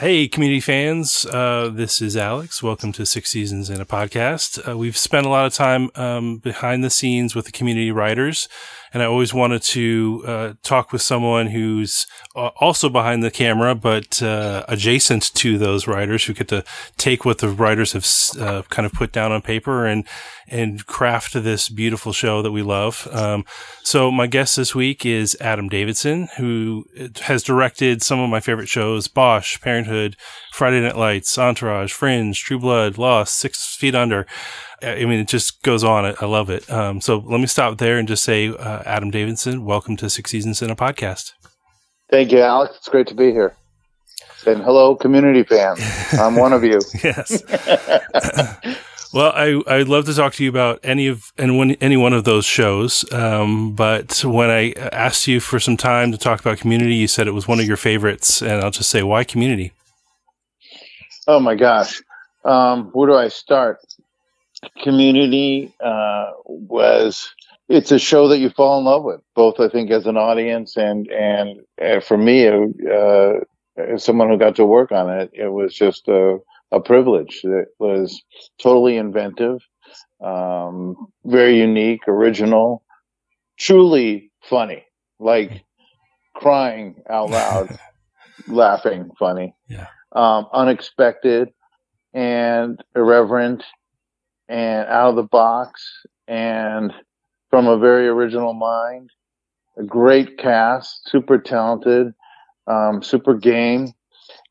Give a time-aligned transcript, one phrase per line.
[0.00, 1.26] Hey, community fans.
[1.26, 2.62] Uh, this is Alex.
[2.62, 4.64] Welcome to Six Seasons in a Podcast.
[4.64, 8.48] Uh, we've spent a lot of time um, behind the scenes with the community writers,
[8.92, 13.74] and I always wanted to uh, talk with someone who's uh, also behind the camera,
[13.74, 16.64] but uh, adjacent to those writers who get to
[16.96, 20.06] take what the writers have uh, kind of put down on paper and
[20.50, 23.06] and craft this beautiful show that we love.
[23.12, 23.44] Um,
[23.82, 26.86] so my guest this week is Adam Davidson, who
[27.22, 30.16] has directed some of my favorite shows: Bosch, Parenthood,
[30.52, 34.26] Friday Night Lights, Entourage, Fringe, True Blood, Lost, Six Feet Under.
[34.82, 36.04] I mean, it just goes on.
[36.04, 36.70] I, I love it.
[36.70, 40.30] Um, so let me stop there and just say, uh, Adam Davidson, welcome to Six
[40.30, 41.32] Seasons in a Podcast.
[42.10, 42.76] Thank you, Alex.
[42.76, 43.54] It's great to be here.
[44.46, 45.80] And hello, community fans.
[46.12, 46.80] I'm one of you.
[47.02, 47.42] yes.
[49.12, 52.12] well, I I'd love to talk to you about any of and one, any one
[52.12, 53.04] of those shows.
[53.12, 57.26] Um, but when I asked you for some time to talk about Community, you said
[57.26, 59.72] it was one of your favorites, and I'll just say, why Community?
[61.26, 62.00] Oh my gosh,
[62.44, 63.80] um, where do I start?
[64.82, 67.32] Community uh, was
[67.68, 70.76] it's a show that you fall in love with, both I think as an audience
[70.76, 73.32] and and uh, for me, uh,
[73.76, 76.38] as someone who got to work on it, it was just a,
[76.72, 77.40] a privilege.
[77.44, 78.22] It was
[78.58, 79.60] totally inventive,
[80.22, 82.82] um, very unique, original,
[83.58, 84.84] truly funny,
[85.20, 85.64] like
[86.34, 87.78] crying out loud,
[88.48, 91.50] laughing, funny, yeah, um, unexpected,
[92.14, 93.62] and irreverent,
[94.48, 96.92] and out of the box, and
[97.50, 99.10] from a very original mind,
[99.76, 102.14] a great cast, super talented,
[102.66, 103.92] um, super game,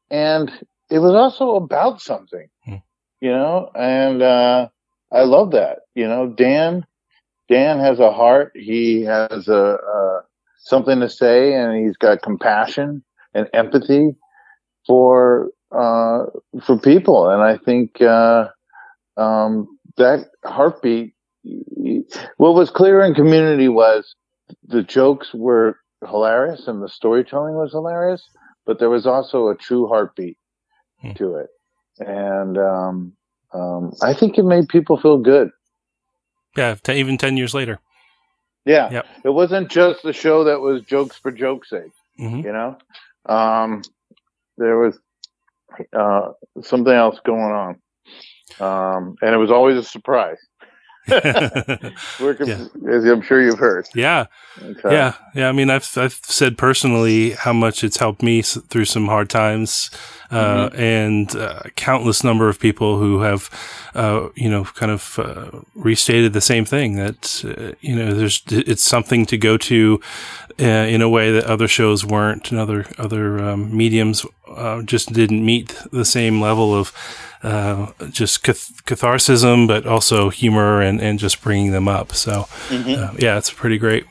[0.10, 0.52] and
[0.90, 2.76] it was also about something, hmm.
[3.22, 3.70] you know.
[3.76, 4.70] And uh,
[5.12, 6.28] I love that, you know.
[6.28, 6.86] Dan,
[7.50, 8.54] Dan has a heart.
[8.56, 10.22] He has a, a
[10.58, 13.04] something to say, and he's got compassion
[13.34, 14.16] and empathy
[14.86, 16.26] for uh,
[16.64, 17.30] for people.
[17.30, 18.48] And I think uh,
[19.18, 21.14] um, that heartbeat
[22.38, 24.16] what was clear in community was
[24.68, 28.28] the jokes were hilarious and the storytelling was hilarious,
[28.66, 30.38] but there was also a true heartbeat
[31.02, 31.14] hmm.
[31.14, 31.50] to it.
[32.00, 33.14] And um,
[33.54, 35.50] um, I think it made people feel good.
[36.56, 37.80] Yeah, t- even 10 years later.
[38.66, 38.92] Yeah.
[38.92, 39.06] Yep.
[39.26, 42.46] It wasn't just the show that was jokes for joke's sake, mm-hmm.
[42.46, 42.78] you know?
[43.26, 43.82] Um,
[44.58, 45.00] there was
[45.98, 46.32] uh,
[46.62, 47.82] something else going on.
[48.60, 50.38] Um, and it was always a surprise.
[51.10, 52.68] Yeah.
[52.90, 53.88] as I'm sure you've heard.
[53.96, 54.26] Yeah,
[54.62, 54.92] okay.
[54.92, 55.48] yeah, yeah.
[55.48, 59.90] I mean, I've I've said personally how much it's helped me through some hard times,
[60.32, 60.82] uh, mm-hmm.
[60.82, 63.50] and uh, countless number of people who have,
[63.96, 68.44] uh, you know, kind of uh, restated the same thing that uh, you know, there's
[68.50, 70.02] it's something to go to
[70.60, 74.26] uh, in a way that other shows weren't, and other other um, mediums
[74.84, 76.92] just didn't meet the same level of
[77.44, 82.14] uh, just cath- catharsis, but also humor and, and just bringing them up.
[82.14, 83.04] So, mm-hmm.
[83.04, 84.06] uh, yeah, it's pretty great.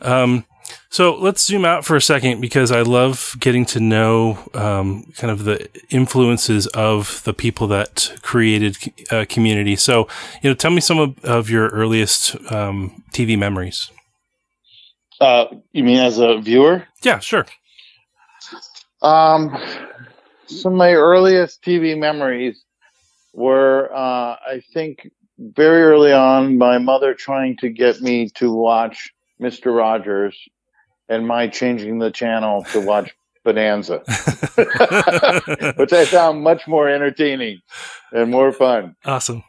[0.00, 0.44] Um,
[0.90, 5.30] so let's zoom out for a second because I love getting to know um, kind
[5.30, 8.76] of the influences of the people that created
[9.10, 9.76] uh, community.
[9.76, 10.08] So,
[10.42, 13.90] you know, tell me some of, of your earliest um, TV memories.
[15.20, 16.86] Uh, you mean as a viewer?
[17.02, 17.44] Yeah, sure.
[19.02, 19.56] Um,
[20.46, 22.64] some of my earliest TV memories
[23.32, 25.08] were, uh, I think,
[25.38, 29.76] very early on, my mother trying to get me to watch Mr.
[29.76, 30.36] Rogers
[31.08, 33.98] and my changing the channel to watch Bonanza,
[35.76, 37.60] which I found much more entertaining
[38.12, 38.96] and more fun.
[39.04, 39.44] Awesome.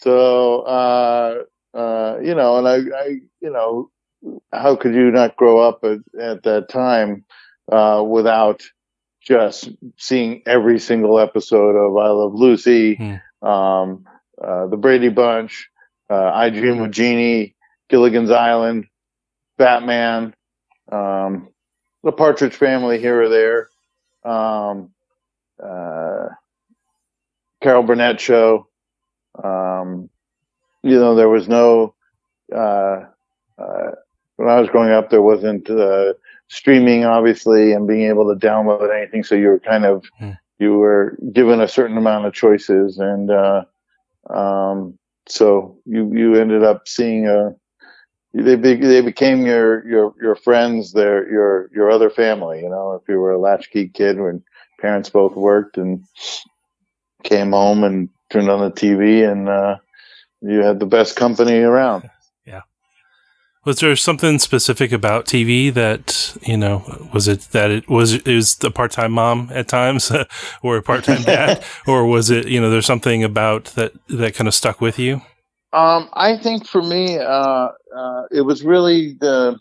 [0.00, 1.42] So, uh,
[1.74, 3.08] uh, you know, and I, I,
[3.40, 3.90] you know,
[4.52, 7.24] how could you not grow up at, at that time
[7.70, 8.62] uh, without
[9.20, 14.04] just seeing every single episode of I Love Lucy, mm um,
[14.42, 15.70] uh, the Brady Bunch,
[16.10, 17.54] uh, I Dream of Jeannie,
[17.88, 18.86] Gilligan's Island,
[19.56, 20.34] Batman,
[20.90, 21.48] um,
[22.02, 23.70] the Partridge Family here or there,
[24.24, 24.90] um,
[25.62, 26.28] uh,
[27.62, 28.68] Carol Burnett Show.
[29.42, 30.10] Um,
[30.82, 31.94] you know, there was no,
[32.54, 33.04] uh,
[33.58, 33.90] uh,
[34.36, 36.14] when I was growing up, there wasn't uh,
[36.48, 39.24] streaming, obviously, and being able to download anything.
[39.24, 43.30] So you were kind of mm you were given a certain amount of choices, and
[43.30, 43.64] uh,
[44.30, 44.98] um,
[45.28, 47.54] so you you ended up seeing a
[48.34, 52.60] they be, they became your your your friends, their your your other family.
[52.62, 54.42] You know, if you were a latchkey kid when
[54.80, 56.02] parents both worked and
[57.24, 59.76] came home and turned on the TV, and uh,
[60.42, 62.10] you had the best company around.
[63.66, 67.08] Was there something specific about TV that you know?
[67.12, 70.12] Was it that it was it was a part time mom at times,
[70.62, 72.70] or a part time dad, or was it you know?
[72.70, 75.20] There's something about that that kind of stuck with you.
[75.72, 79.58] Um, I think for me, uh, uh, it was really the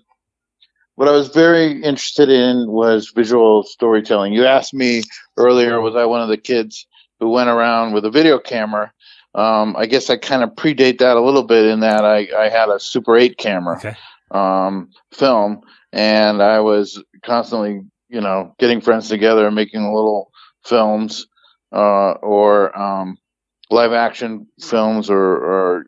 [0.94, 4.34] what I was very interested in was visual storytelling.
[4.34, 5.02] You asked me
[5.36, 6.86] earlier, was I one of the kids
[7.20, 8.94] who went around with a video camera?
[9.36, 12.48] Um, I guess I kind of predate that a little bit in that I, I
[12.48, 13.96] had a Super 8 camera okay.
[14.32, 15.62] um, film,
[15.92, 20.32] and I was constantly, you know, getting friends together and making little
[20.64, 21.28] films
[21.74, 23.18] uh, or um,
[23.70, 25.86] live action films or, or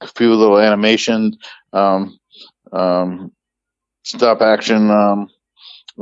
[0.00, 1.38] a few little animation
[1.72, 2.18] um,
[2.70, 3.32] um,
[4.04, 5.30] stop action um,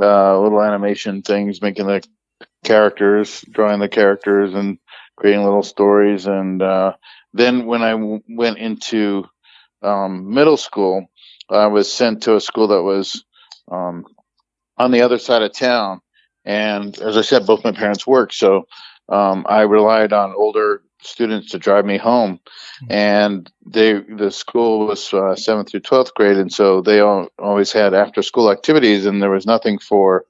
[0.01, 2.03] uh, little animation things, making the
[2.63, 4.77] characters, drawing the characters, and
[5.19, 6.25] creating little stories.
[6.25, 6.93] And uh,
[7.33, 9.25] then when I w- went into
[9.81, 11.07] um, middle school,
[11.49, 13.25] I was sent to a school that was
[13.71, 14.05] um,
[14.77, 16.01] on the other side of town.
[16.45, 18.65] And as I said, both my parents worked, so
[19.09, 22.39] um, I relied on older students to drive me home,
[22.83, 22.91] mm-hmm.
[22.91, 27.71] and they the school was uh, seventh through twelfth grade, and so they all, always
[27.71, 30.25] had after school activities, and there was nothing for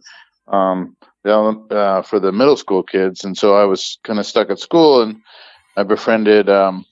[0.48, 4.60] um, uh, for the middle school kids, and so I was kind of stuck at
[4.60, 5.22] school, and
[5.78, 6.86] I befriended um,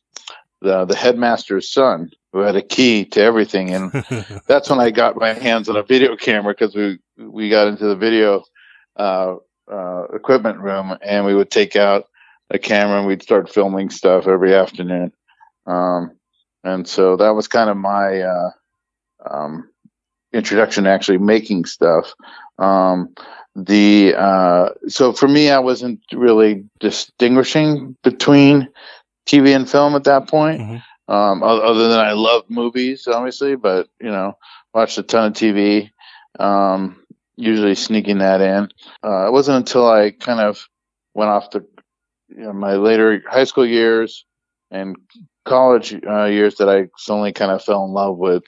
[0.61, 3.91] the the headmaster's son who had a key to everything, and
[4.47, 7.85] that's when I got my hands on a video camera because we we got into
[7.85, 8.43] the video
[8.97, 9.35] uh,
[9.71, 12.07] uh, equipment room, and we would take out
[12.49, 15.11] a camera and we'd start filming stuff every afternoon.
[15.65, 16.11] Um,
[16.63, 18.49] and so that was kind of my uh,
[19.29, 19.69] um,
[20.37, 22.13] introduction to actually making stuff.
[22.59, 23.13] Um,
[23.55, 28.69] the uh, so for me, I wasn't really distinguishing between
[29.25, 30.61] TV and film at that point.
[30.61, 31.11] Mm-hmm.
[31.13, 34.37] Um, other than I love movies, obviously, but you know,
[34.73, 35.89] watched a ton of TV.
[36.39, 37.01] Um,
[37.35, 38.69] usually sneaking that in.
[39.03, 40.67] Uh, it wasn't until I kind of
[41.13, 41.65] went off to
[42.29, 44.25] you know, my later high school years
[44.69, 44.97] and
[45.45, 48.43] college uh, years that I suddenly kind of fell in love with,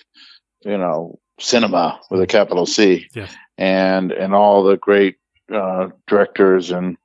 [0.61, 3.27] you know, cinema with a capital C, yeah.
[3.57, 5.17] and and all the great
[5.53, 6.97] uh, directors and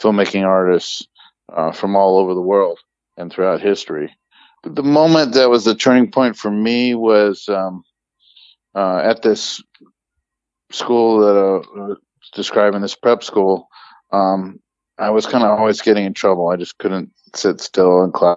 [0.00, 1.06] filmmaking artists
[1.52, 2.78] uh, from all over the world
[3.16, 4.14] and throughout history.
[4.62, 7.84] But the moment that was the turning point for me was um,
[8.74, 9.62] uh, at this
[10.70, 11.98] school that I uh, was
[12.34, 13.68] describing, this prep school.
[14.12, 14.60] Um,
[14.98, 16.48] I was kind of always getting in trouble.
[16.48, 18.36] I just couldn't sit still in class.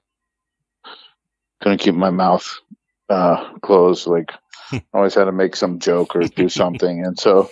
[1.61, 2.59] Couldn't keep my mouth
[3.09, 4.07] uh, closed.
[4.07, 4.31] Like
[4.94, 7.05] always had to make some joke or do something.
[7.05, 7.50] And so,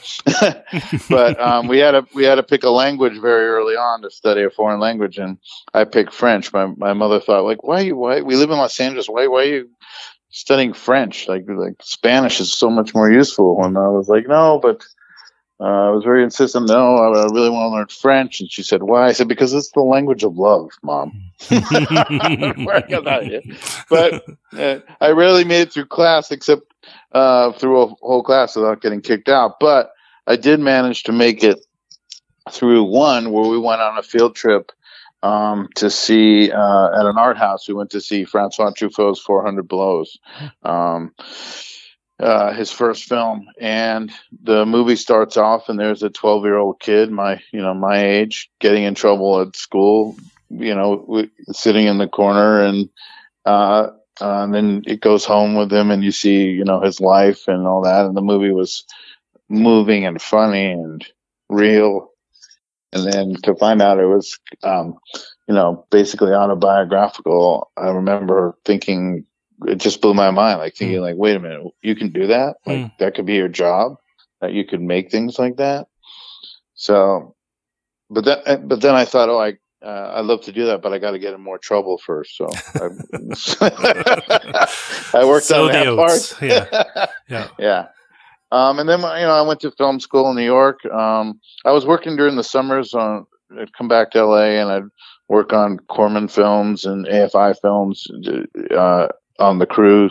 [1.09, 4.09] but um, we had to we had to pick a language very early on to
[4.09, 5.38] study a foreign language, and
[5.74, 6.51] I picked French.
[6.53, 9.07] My my mother thought like, why you why we live in Los Angeles?
[9.07, 9.69] Why why are you
[10.30, 11.27] studying French?
[11.27, 13.63] Like like Spanish is so much more useful.
[13.63, 14.83] And I was like, no, but
[15.62, 16.68] I was very insistent.
[16.68, 18.40] No, I, I, really want to learn French.
[18.40, 21.22] And she said, "Why?" I said, "Because it's the language of love, Mom."
[23.90, 24.25] but
[24.58, 26.63] uh, I rarely made it through class, except
[27.12, 29.60] uh, through a whole class without getting kicked out.
[29.60, 29.92] But
[30.25, 31.64] I did manage to make it
[32.50, 34.72] through one where we went on a field trip
[35.24, 37.68] um, to see uh, at an art house.
[37.68, 40.18] We went to see Francois Truffaut's 400 Blows.
[40.64, 41.14] Um,
[42.21, 44.11] uh, his first film, and
[44.44, 48.04] the movie starts off, and there's a 12 year old kid, my you know my
[48.04, 50.16] age, getting in trouble at school,
[50.49, 52.90] you know, sitting in the corner, and
[53.45, 53.90] uh,
[54.21, 57.47] uh, and then it goes home with him, and you see you know his life
[57.47, 58.85] and all that, and the movie was
[59.49, 61.06] moving and funny and
[61.49, 62.11] real,
[62.94, 64.95] and then to find out it was, um,
[65.47, 67.71] you know, basically autobiographical.
[67.75, 69.25] I remember thinking
[69.68, 70.59] it just blew my mind.
[70.59, 71.01] Like thinking, mm.
[71.01, 72.57] like, wait a minute, you can do that?
[72.65, 72.97] Like mm.
[72.99, 73.95] that could be your job.
[74.41, 75.87] That you could make things like that.
[76.73, 77.35] So,
[78.09, 80.81] but then, uh, but then I thought, oh, I uh, I love to do that,
[80.81, 82.37] but I got to get in more trouble first.
[82.37, 82.89] So I,
[85.19, 86.33] I worked so on that oats.
[86.33, 86.41] part.
[86.41, 87.87] yeah, yeah, yeah.
[88.51, 90.85] Um, and then you know I went to film school in New York.
[90.85, 93.25] Um, I was working during the summers on.
[93.59, 94.89] I'd come back to LA and I'd
[95.27, 98.07] work on Corman films and AFI films.
[98.75, 99.07] Uh,
[99.40, 100.09] on the crew.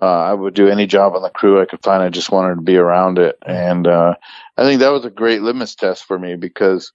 [0.00, 2.02] Uh, I would do any job on the crew I could find.
[2.02, 4.14] I just wanted to be around it, and uh,
[4.56, 6.92] I think that was a great litmus test for me because,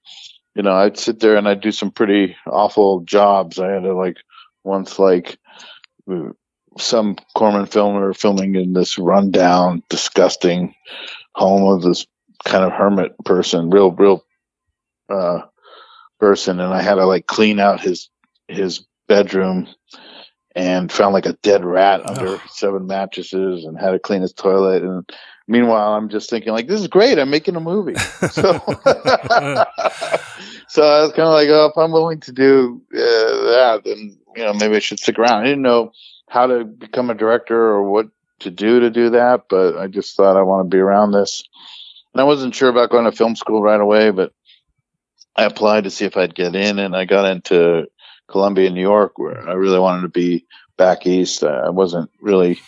[0.55, 3.59] you know, I'd sit there and I'd do some pretty awful jobs.
[3.59, 4.17] I had to like
[4.63, 5.37] once like
[6.77, 10.75] some Corman filmer filming in this rundown, disgusting
[11.35, 12.05] home of this
[12.43, 14.23] kind of hermit person, real, real
[15.09, 15.41] uh,
[16.19, 18.09] person, and I had to like clean out his
[18.47, 19.67] his bedroom
[20.55, 24.83] and found like a dead rat under seven mattresses and had to clean his toilet.
[24.83, 25.09] And
[25.47, 27.19] meanwhile, I'm just thinking like, this is great.
[27.19, 27.95] I'm making a movie.
[28.31, 28.53] So,
[30.67, 34.17] so I was kind of like, oh, if I'm willing to do uh, that, then
[34.35, 35.41] you know maybe I should stick around.
[35.41, 35.91] I didn't know
[36.27, 38.07] how to become a director or what
[38.39, 41.43] to do to do that, but I just thought I want to be around this.
[42.13, 44.33] And I wasn't sure about going to film school right away, but
[45.35, 47.87] I applied to see if I'd get in, and I got into
[48.27, 50.45] Columbia, New York, where I really wanted to be
[50.77, 51.43] back east.
[51.43, 52.59] I wasn't really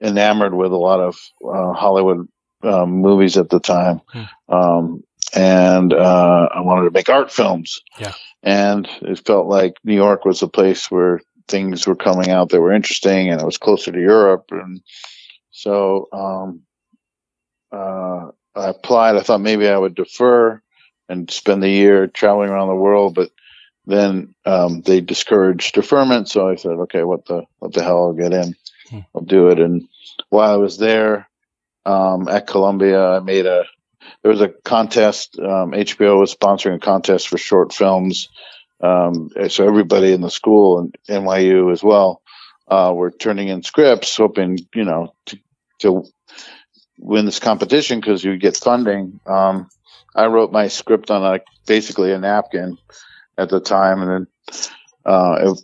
[0.00, 2.28] enamored with a lot of uh, Hollywood
[2.62, 4.00] um, movies at the time.
[4.08, 4.22] Hmm.
[4.54, 7.82] Um, and uh, I wanted to make art films.
[7.98, 8.12] Yeah.
[8.42, 12.60] And it felt like New York was a place where things were coming out that
[12.60, 14.46] were interesting, and it was closer to Europe.
[14.50, 14.80] And
[15.50, 16.62] so um,
[17.72, 19.16] uh, I applied.
[19.16, 20.62] I thought maybe I would defer
[21.08, 23.30] and spend the year traveling around the world, but
[23.86, 26.28] then um, they discouraged deferment.
[26.28, 28.06] So I said, okay, what the what the hell?
[28.06, 28.54] I'll get in.
[28.90, 29.00] Hmm.
[29.14, 29.60] I'll do it.
[29.60, 29.88] And
[30.28, 31.28] while I was there
[31.84, 33.64] um, at Columbia, I made a
[34.22, 35.38] there was a contest.
[35.38, 38.28] Um, HBO was sponsoring a contest for short films.
[38.80, 42.20] Um, so everybody in the school and NYU as well
[42.68, 45.38] uh, were turning in scripts, hoping you know to,
[45.80, 46.04] to
[46.98, 49.20] win this competition because you get funding.
[49.26, 49.68] Um,
[50.14, 52.78] I wrote my script on a basically a napkin
[53.38, 54.26] at the time, and then
[55.04, 55.54] uh,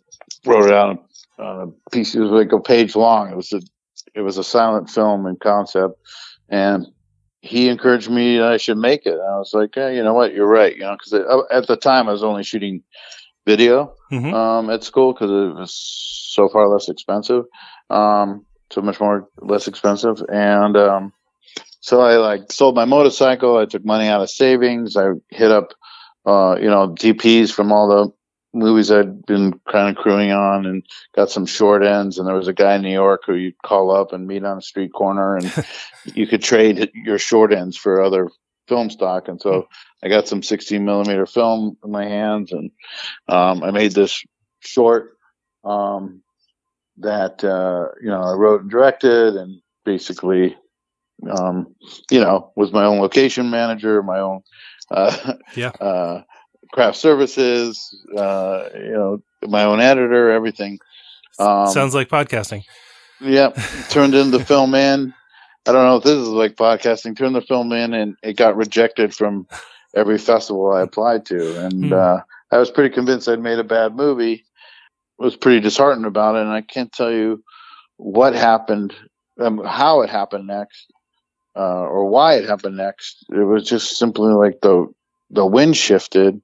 [0.46, 1.04] wrote it out
[1.38, 2.14] on a piece.
[2.14, 3.30] It was like a page long.
[3.30, 3.60] It was a
[4.14, 5.94] it was a silent film in concept,
[6.48, 6.86] and
[7.40, 9.14] he encouraged me that I should make it.
[9.14, 10.74] And I was like, hey, you know what, you're right.
[10.74, 12.82] You know, because uh, at the time I was only shooting
[13.44, 14.32] video mm-hmm.
[14.32, 15.74] um, at school because it was
[16.32, 17.44] so far less expensive,
[17.90, 21.12] um, so much more less expensive, and um,
[21.80, 23.58] so I like sold my motorcycle.
[23.58, 24.96] I took money out of savings.
[24.96, 25.74] I hit up,
[26.26, 28.12] uh, you know, DPs from all the
[28.54, 30.84] movies I'd been kind of crewing on and
[31.16, 32.18] got some short ends.
[32.18, 34.58] And there was a guy in New York who you'd call up and meet on
[34.58, 35.66] a street corner and
[36.14, 38.28] you could trade your short ends for other
[38.68, 39.28] film stock.
[39.28, 39.68] And so
[40.02, 42.70] I got some 16 millimeter film in my hands and,
[43.28, 44.22] um, I made this
[44.60, 45.16] short,
[45.64, 46.22] um,
[46.98, 50.56] that, uh, you know, I wrote and directed and basically
[51.30, 51.74] um,
[52.10, 54.40] you know, was my own location manager, my own,
[54.90, 56.22] uh, yeah, uh,
[56.72, 60.78] craft services, uh, you know, my own editor, everything.
[61.38, 62.64] Um, Sounds like podcasting.
[63.20, 63.50] Yeah,
[63.88, 65.14] turned in the film in.
[65.66, 67.16] I don't know if this is like podcasting.
[67.16, 69.46] Turned the film in, and it got rejected from
[69.94, 71.92] every festival I applied to, and hmm.
[71.92, 72.20] uh,
[72.50, 74.44] I was pretty convinced I'd made a bad movie.
[75.18, 77.44] Was pretty disheartened about it, and I can't tell you
[77.96, 78.92] what happened,
[79.38, 80.92] um, how it happened next
[81.56, 83.24] uh, or why it happened next.
[83.30, 84.92] It was just simply like the
[85.30, 86.40] the wind shifted,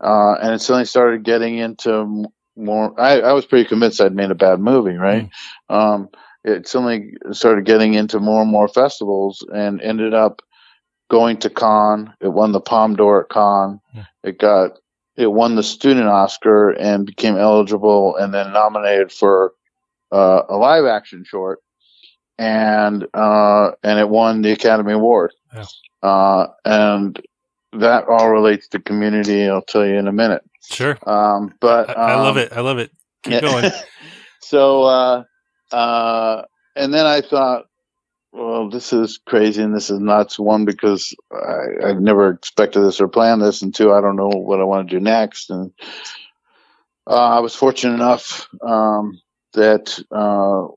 [0.00, 2.26] uh, and it suddenly started getting into
[2.56, 2.98] more.
[3.00, 5.30] I, I, was pretty convinced I'd made a bad movie, right?
[5.70, 5.74] Mm.
[5.74, 6.08] Um,
[6.44, 10.42] it suddenly started getting into more and more festivals, and ended up
[11.10, 12.10] going to Cannes.
[12.20, 13.80] It won the Palme d'Or at Cannes.
[13.94, 14.06] Mm.
[14.24, 14.72] It got
[15.16, 19.52] it won the student Oscar and became eligible, and then nominated for
[20.12, 21.60] uh, a live action short
[22.38, 25.32] and uh, and it won the Academy Award.
[25.54, 25.64] Yeah.
[26.02, 27.20] Uh, and
[27.72, 29.48] that all relates to community.
[29.48, 30.42] I'll tell you in a minute.
[30.62, 30.98] Sure.
[31.06, 32.52] Um, but I, I um, love it.
[32.52, 32.90] I love it.
[33.22, 33.40] Keep yeah.
[33.40, 33.70] going.
[34.40, 35.24] so, uh,
[35.72, 36.42] uh,
[36.74, 37.66] and then I thought,
[38.32, 40.38] well, this is crazy and this is nuts.
[40.38, 44.28] One, because I, I've never expected this or planned this, and two, I don't know
[44.28, 45.50] what I want to do next.
[45.50, 45.72] And
[47.06, 49.20] uh, I was fortunate enough um,
[49.54, 50.72] that uh,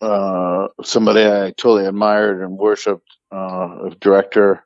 [0.00, 4.64] uh, somebody I totally admired and worshipped, uh, a director,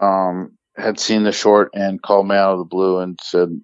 [0.00, 3.60] um, had seen the short and called me out of the blue and said,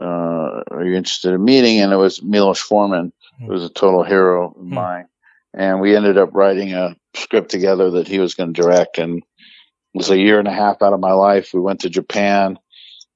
[0.00, 4.02] uh, "Are you interested in meeting?" And it was Milos Forman, who was a total
[4.02, 4.74] hero of mm-hmm.
[4.74, 5.06] mine.
[5.54, 8.98] And we ended up writing a script together that he was going to direct.
[8.98, 9.24] And it
[9.94, 11.52] was a year and a half out of my life.
[11.52, 12.58] We went to Japan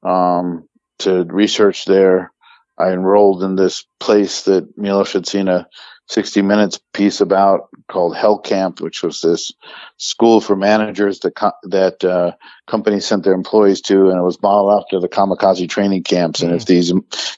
[0.03, 0.69] um,
[1.01, 2.33] to research there.
[2.79, 5.67] I enrolled in this place that Milos had seen a
[6.09, 9.53] 60 Minutes piece about called Hell Camp, which was this
[9.97, 12.33] school for managers that co- that uh,
[12.67, 16.41] companies sent their employees to, and it was modeled after the kamikaze training camps.
[16.41, 16.51] Mm-hmm.
[16.51, 16.69] And if mm.
[16.69, 16.93] these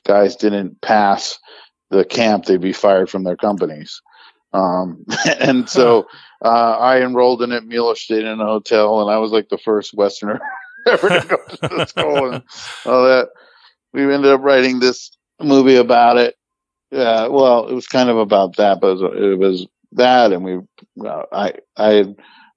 [0.04, 1.38] guys didn't pass
[1.90, 4.02] the camp, they'd be fired from their companies.
[4.52, 5.04] Um,
[5.40, 6.06] and so
[6.44, 7.64] uh, I enrolled in it.
[7.64, 10.40] Milos stayed in a hotel, and I was like the first Westerner
[10.86, 12.42] ever to go to the school and
[12.84, 13.28] all that.
[13.94, 16.37] We ended up writing this movie about it
[16.90, 20.44] yeah, well, it was kind of about that, but it was, it was that, and
[20.44, 20.58] we,
[21.06, 22.04] uh, I, I,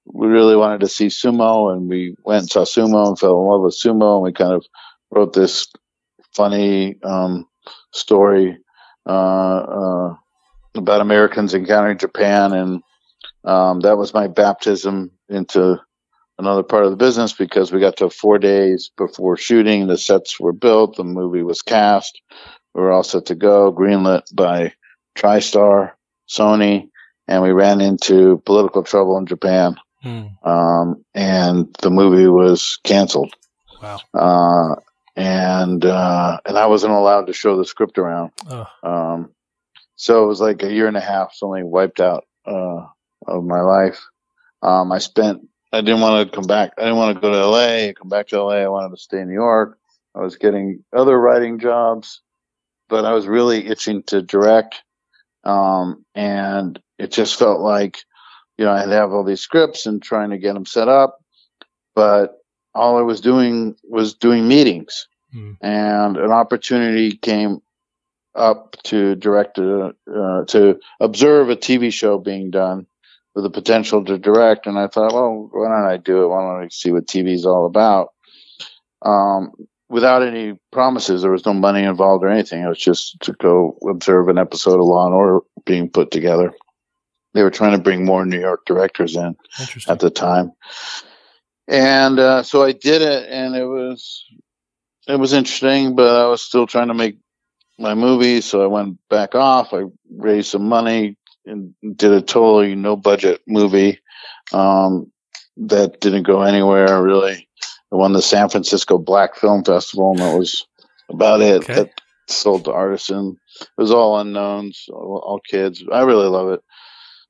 [0.06, 3.46] we really wanted to see sumo, and we went and saw sumo and fell in
[3.48, 4.64] love with sumo, and we kind of
[5.10, 5.66] wrote this
[6.34, 7.46] funny um,
[7.92, 8.58] story
[9.06, 10.14] uh, uh,
[10.74, 12.82] about Americans encountering Japan, and
[13.44, 15.78] um, that was my baptism into
[16.38, 19.86] another part of the business because we got to four days before shooting.
[19.86, 22.20] The sets were built, the movie was cast,
[22.74, 24.72] we were all set to go, greenlit by
[25.16, 25.92] TriStar,
[26.28, 26.88] Sony,
[27.28, 29.76] and we ran into political trouble in Japan.
[30.02, 30.26] Hmm.
[30.42, 33.34] Um, and the movie was canceled.
[33.82, 34.00] Wow.
[34.14, 34.80] Uh,
[35.16, 38.32] and uh, and I wasn't allowed to show the script around.
[38.48, 38.66] Oh.
[38.82, 39.30] Um,
[39.96, 42.86] so it was like a year and a half suddenly wiped out uh,
[43.26, 44.00] of my life.
[44.62, 45.48] Um, I spent.
[45.74, 46.72] I didn't want to come back.
[46.76, 47.92] I didn't want to go to LA.
[47.94, 48.56] Come back to LA.
[48.56, 49.78] I wanted to stay in New York.
[50.14, 52.20] I was getting other writing jobs,
[52.92, 54.82] but I was really itching to direct.
[55.44, 57.96] Um, and it just felt like,
[58.58, 61.18] you know, I'd have all these scripts and trying to get them set up,
[61.94, 62.34] but
[62.74, 65.08] all I was doing was doing meetings.
[65.34, 65.56] Mm.
[65.62, 67.62] And an opportunity came
[68.34, 72.86] up to direct a, uh, to observe a TV show being done
[73.34, 74.66] with the potential to direct.
[74.66, 76.28] And I thought, well, why don't I do it?
[76.28, 78.10] Why don't I see what TV is all about?
[79.00, 79.52] Um,
[79.92, 82.62] without any promises, there was no money involved or anything.
[82.62, 86.52] It was just to go observe an episode of Law and Order being put together.
[87.34, 89.36] They were trying to bring more New York directors in
[89.88, 90.52] at the time
[91.68, 94.24] and uh, so I did it, and it was
[95.08, 97.18] it was interesting, but I was still trying to make
[97.78, 99.72] my movie, so I went back off.
[99.72, 99.84] I
[100.14, 104.00] raised some money and did a totally no budget movie
[104.52, 105.10] um,
[105.56, 107.48] that didn't go anywhere really.
[107.92, 110.66] I won the San Francisco Black Film Festival, and that was
[111.10, 111.62] about it.
[111.62, 111.74] Okay.
[111.74, 111.90] That
[112.28, 113.36] sold to Artisan.
[113.60, 115.84] It was all unknowns, all, all kids.
[115.92, 116.60] I really love it.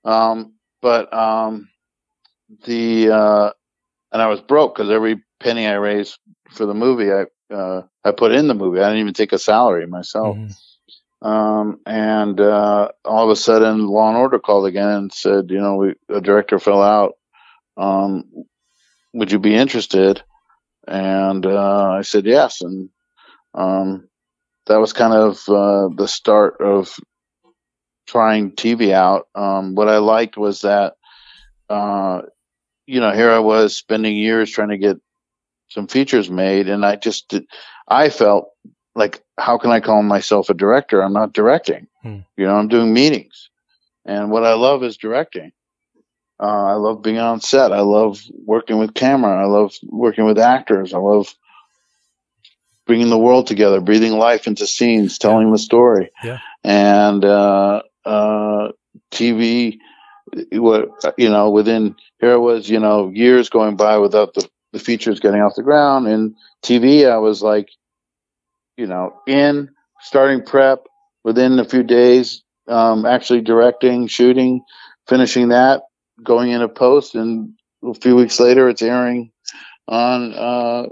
[0.04, 1.69] Um, but um,
[2.64, 3.50] the uh,
[4.12, 6.19] and I was broke because every penny I raised
[6.50, 8.81] for the movie, I uh, I put in the movie.
[8.81, 10.37] I didn't even take a salary myself.
[10.37, 11.28] Mm-hmm.
[11.28, 15.61] Um, and uh, all of a sudden, Law and Order called again and said, you
[15.61, 17.14] know, we, the director fell out.
[17.77, 18.25] Um,
[19.12, 20.22] would you be interested?
[20.87, 22.88] And uh, I said yes, and
[23.55, 24.09] um,
[24.66, 26.99] that was kind of uh, the start of
[28.07, 29.29] trying TV out.
[29.35, 30.95] Um, what I liked was that
[31.68, 32.23] uh,
[32.87, 34.99] you know, here I was spending years trying to get
[35.71, 37.47] some features made, and I just did,
[37.88, 38.51] I felt
[38.95, 41.03] like, how can I call myself a director?
[41.03, 41.88] I'm not directing.
[42.03, 42.18] Hmm.
[42.37, 43.49] You know, I'm doing meetings,
[44.05, 45.53] and what I love is directing.
[46.42, 47.72] Uh, I love being on set.
[47.72, 49.40] I love working with camera.
[49.40, 50.92] I love working with actors.
[50.92, 51.33] I love
[52.85, 56.11] bringing the world together, breathing life into scenes, telling the story.
[56.24, 56.38] Yeah.
[56.64, 58.72] And uh, uh,
[59.12, 59.78] TV
[60.52, 65.20] what you know within here was you know years going by without the, the features
[65.20, 67.68] getting off the ground and tv i was like
[68.76, 69.68] you know in
[70.00, 70.87] starting prep
[71.24, 74.62] within a few days um, actually directing shooting
[75.07, 75.83] finishing that
[76.22, 77.54] going into post and
[77.85, 79.30] a few weeks later it's airing
[79.88, 80.87] on uh,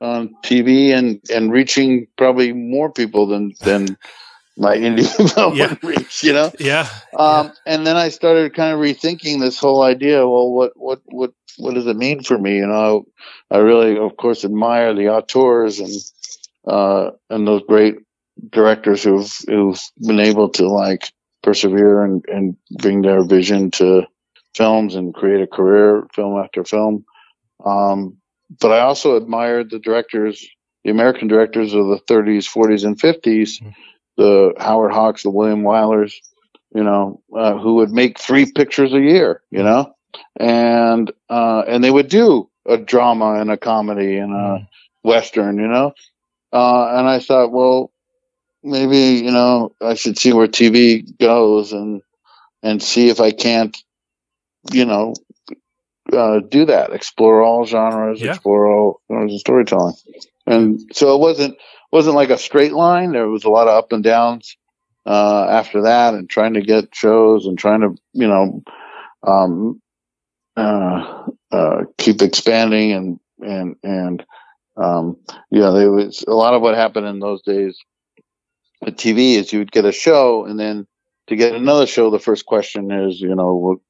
[0.00, 3.96] on tv and and reaching probably more people than than
[4.56, 5.08] my Indian
[5.54, 5.74] yeah.
[5.82, 6.52] reach, you know?
[6.58, 6.88] Yeah.
[7.16, 7.52] Um, yeah.
[7.66, 10.26] and then I started kind of rethinking this whole idea.
[10.26, 12.56] Well, what, what, what, what does it mean for me?
[12.56, 13.04] You know,
[13.50, 15.92] I really, of course, admire the auteurs and,
[16.66, 17.96] uh, and those great
[18.50, 24.06] directors who've, who've been able to like persevere and, and bring their vision to
[24.54, 27.04] films and create a career film after film.
[27.64, 28.16] Um,
[28.60, 30.46] but I also admired the directors,
[30.84, 33.60] the American directors of the 30s, 40s, and 50s.
[33.60, 33.70] Mm-hmm
[34.16, 36.14] the Howard Hawks, the William Wylers,
[36.74, 39.94] you know, uh, who would make three pictures a year, you know,
[40.38, 44.68] and uh, and they would do a drama and a comedy and a mm.
[45.02, 45.92] western, you know,
[46.52, 47.90] uh, and I thought, well,
[48.62, 52.02] maybe you know, I should see where TV goes and
[52.62, 53.76] and see if I can't,
[54.70, 55.14] you know,
[56.12, 58.30] uh, do that, explore all genres, yeah.
[58.30, 59.94] explore all genres of storytelling,
[60.46, 61.56] and so it wasn't
[61.90, 63.12] wasn't like a straight line.
[63.12, 64.56] There was a lot of up and downs
[65.06, 68.62] uh, after that, and trying to get shows and trying to you know
[69.22, 69.80] um,
[70.56, 74.24] uh, uh, keep expanding and and and
[74.76, 75.16] um,
[75.50, 77.78] you know there was a lot of what happened in those days
[78.80, 80.86] with TV is you would get a show and then
[81.28, 83.80] to get another show, the first question is you know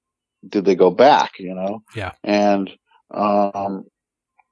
[0.47, 1.39] did they go back?
[1.39, 2.71] You know, yeah, and
[3.11, 3.85] um,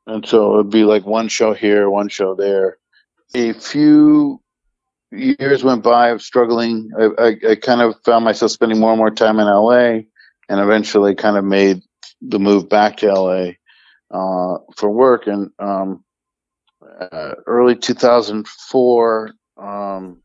[0.06, 2.78] and so it'd be like one show here, one show there
[3.34, 4.40] a few
[5.10, 6.90] years went by of struggling.
[6.98, 10.02] I, I, I, kind of found myself spending more and more time in LA,
[10.48, 11.82] and eventually kind of made
[12.20, 13.50] the move back to LA
[14.10, 15.26] uh, for work.
[15.26, 16.04] And um,
[17.00, 20.22] uh, early 2004, um,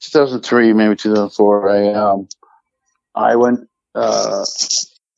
[0.00, 1.70] 2003, maybe 2004.
[1.70, 2.28] I um,
[3.14, 3.68] I went.
[3.94, 4.44] Uh,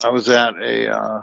[0.04, 1.22] I was at a uh,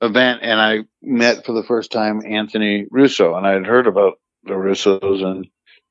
[0.00, 4.18] event and I met for the first time Anthony Russo, and I had heard about
[4.44, 5.46] the Russos and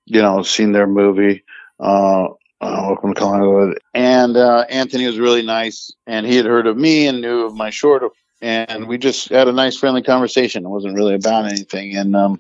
[0.06, 1.44] you know seen their movie.
[1.80, 2.30] Uh,
[2.60, 3.80] uh, Welcome to Hollywood.
[3.94, 7.56] And uh, Anthony was really nice, and he had heard of me and knew of
[7.56, 8.04] my short,
[8.42, 10.66] and we just had a nice, friendly conversation.
[10.66, 12.40] It wasn't really about anything and um,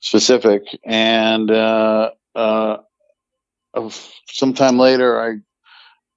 [0.00, 0.62] specific.
[0.84, 2.78] And uh, uh,
[4.30, 5.40] sometime later, I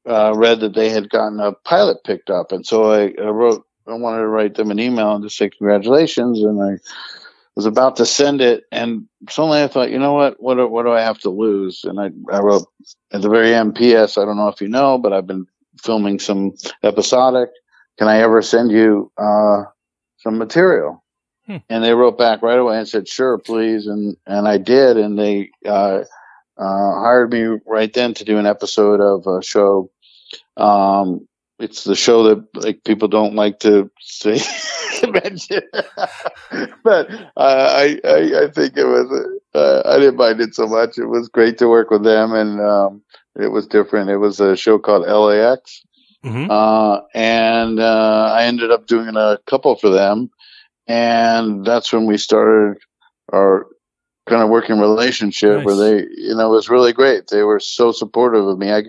[0.08, 3.66] uh, read that they had gotten a pilot picked up, and so I, I wrote.
[3.88, 6.78] I wanted to write them an email and just say congratulations, and I
[7.56, 10.42] was about to send it, and suddenly I thought, you know what?
[10.42, 11.84] What do, what do I have to lose?
[11.84, 12.68] And I, I wrote
[13.12, 14.18] at the very end, P.S.
[14.18, 15.46] I don't know if you know, but I've been
[15.82, 17.50] filming some episodic.
[17.98, 19.64] Can I ever send you uh,
[20.18, 21.04] some material?
[21.48, 21.58] Hmm.
[21.68, 23.88] And they wrote back right away and said, sure, please.
[23.88, 26.04] And and I did, and they uh,
[26.60, 29.90] uh, hired me right then to do an episode of a show.
[30.58, 34.40] Um, it's the show that like people don't like to say
[35.10, 35.62] mention,
[36.84, 40.98] but uh, I, I, I think it was uh, I didn't mind it so much.
[40.98, 43.02] It was great to work with them, and um,
[43.36, 44.10] it was different.
[44.10, 45.84] It was a show called LAX,
[46.24, 46.50] mm-hmm.
[46.50, 50.30] uh, and uh, I ended up doing a couple for them,
[50.88, 52.78] and that's when we started
[53.32, 53.68] our
[54.30, 55.66] kind of working relationship nice.
[55.66, 57.28] where they, you know, it was really great.
[57.28, 58.72] They were so supportive of me.
[58.72, 58.84] I,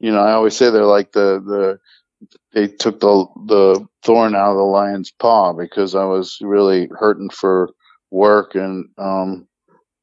[0.00, 1.78] you know, I always say they're like the the
[2.52, 7.30] they took the the thorn out of the lion's paw because I was really hurting
[7.30, 7.70] for
[8.10, 9.46] work and um,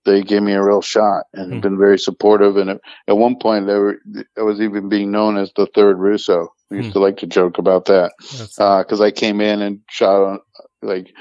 [0.06, 1.60] they gave me a real shot and mm-hmm.
[1.62, 2.58] been very supportive.
[2.58, 4.00] And at one point, they were,
[4.38, 6.54] I was even being known as the third Russo.
[6.70, 6.94] We used mm-hmm.
[6.94, 10.42] to like to joke about that because uh, I came in and shot
[10.82, 11.14] like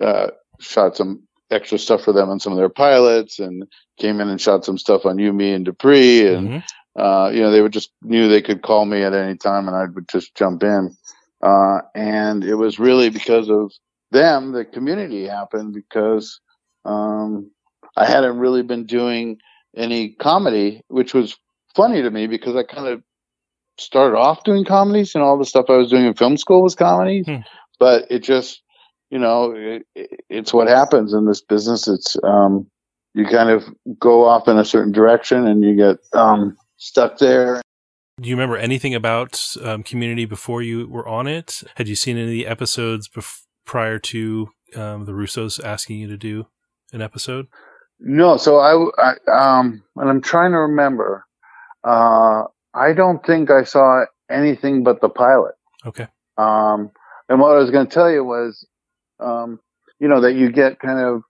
[0.00, 0.28] uh,
[0.60, 3.64] shot some extra stuff for them on some of their pilots and
[3.98, 6.48] came in and shot some stuff on you, me, and Dupree and.
[6.48, 6.58] Mm-hmm
[6.98, 9.76] uh, you know, they would just knew they could call me at any time and
[9.76, 10.96] I would just jump in.
[11.40, 13.72] Uh, and it was really because of
[14.10, 16.40] them the community happened because,
[16.84, 17.50] um,
[17.96, 19.38] I hadn't really been doing
[19.76, 21.36] any comedy, which was
[21.76, 23.02] funny to me because I kind of
[23.78, 26.74] started off doing comedies and all the stuff I was doing in film school was
[26.74, 27.42] comedies, hmm.
[27.78, 28.60] but it just,
[29.10, 29.86] you know, it,
[30.28, 31.88] it's what happens in this business.
[31.88, 32.66] It's, um,
[33.14, 33.64] you kind of
[33.98, 37.60] go off in a certain direction and you get, um, stuck there.
[38.20, 41.62] Do you remember anything about um, Community before you were on it?
[41.76, 46.08] Had you seen any of the episodes bef- prior to um, the Russos asking you
[46.08, 46.46] to do
[46.92, 47.46] an episode?
[48.00, 48.36] No.
[48.36, 51.24] So I, I um, and I'm trying to remember.
[51.84, 52.44] Uh,
[52.74, 55.54] I don't think I saw anything but the pilot.
[55.86, 56.08] Okay.
[56.36, 56.90] Um,
[57.28, 58.66] and what I was going to tell you was,
[59.20, 59.60] um,
[60.00, 61.22] you know, that you get kind of.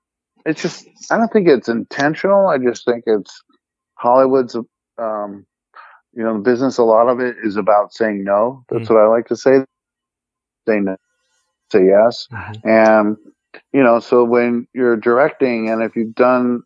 [0.46, 0.86] It's just.
[1.10, 2.48] I don't think it's intentional.
[2.48, 3.42] I just think it's
[3.94, 4.56] Hollywood's
[4.98, 5.46] um,
[6.18, 8.64] you know, the business, a lot of it is about saying no.
[8.68, 8.94] That's mm-hmm.
[8.94, 9.64] what I like to say.
[10.66, 10.96] Say no,
[11.72, 12.26] say yes.
[12.32, 12.68] Mm-hmm.
[12.68, 13.16] And,
[13.72, 16.62] you know, so when you're directing and if you've done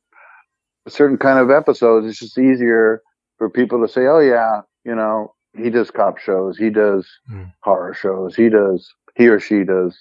[0.87, 3.03] a certain kind of episodes, it's just easier
[3.39, 7.53] for people to say, oh, yeah, you know, he does cop shows, he does mm.
[7.61, 9.97] horror shows, he does, he or she does,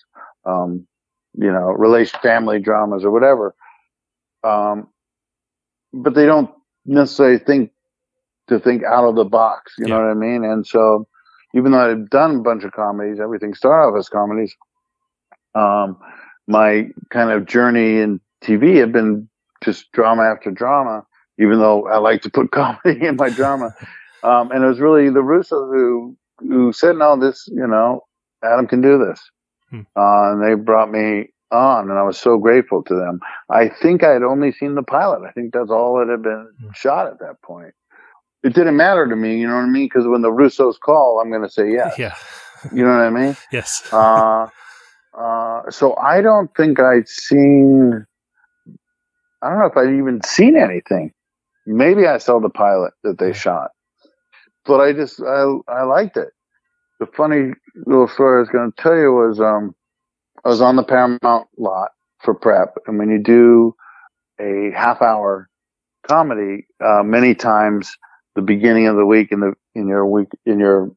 [0.45, 0.88] um,
[1.33, 3.55] you know, relation family dramas or whatever.
[4.43, 4.87] Um,
[5.93, 6.49] but they don't
[6.85, 7.71] necessarily think
[8.47, 9.73] to think out of the box.
[9.77, 9.95] You yeah.
[9.95, 10.43] know what I mean?
[10.43, 11.07] And so,
[11.55, 14.55] even though I've done a bunch of comedies, everything started off as comedies.
[15.53, 15.97] Um,
[16.47, 19.29] my kind of journey in TV had been
[19.63, 21.05] just drama after drama,
[21.39, 23.73] even though I like to put comedy in my drama.
[24.23, 28.01] Um, and it was really the Russos who who said, "No, this, you know,
[28.43, 29.21] Adam can do this,"
[29.71, 29.81] hmm.
[29.95, 33.19] uh, and they brought me on, and I was so grateful to them.
[33.49, 35.27] I think I had only seen the pilot.
[35.27, 36.69] I think that's all that had been hmm.
[36.75, 37.73] shot at that point
[38.43, 39.86] it didn't matter to me, you know what I mean?
[39.86, 41.97] Because when the Russos call, I'm going to say yes.
[41.97, 42.15] Yeah.
[42.73, 43.38] you know what I mean?
[43.51, 43.88] Yes.
[43.91, 44.47] uh,
[45.17, 48.05] uh, so I don't think I'd seen,
[49.41, 51.13] I don't know if I'd even seen anything.
[51.65, 53.71] Maybe I saw the pilot that they shot,
[54.65, 56.29] but I just, I, I liked it.
[57.01, 57.51] The funny
[57.85, 59.75] little story I was going to tell you was, um,
[60.45, 61.89] I was on the Paramount lot
[62.23, 62.75] for prep.
[62.87, 63.75] And when you do
[64.39, 65.49] a half hour
[66.07, 67.91] comedy, uh, many times
[68.35, 70.91] the beginning of the week in the in your week in your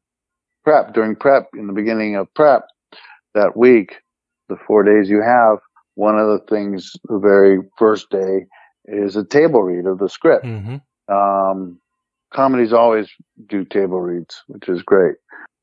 [0.63, 2.67] prep during prep in the beginning of prep
[3.33, 3.97] that week
[4.49, 5.57] the four days you have
[5.95, 8.45] one of the things the very first day
[8.85, 11.13] is a table read of the script mm-hmm.
[11.13, 11.79] um,
[12.33, 13.09] comedies always
[13.47, 15.15] do table reads which is great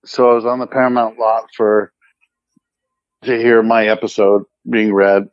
[0.05, 1.93] so i was on the paramount lot for
[3.23, 5.29] to hear my episode being read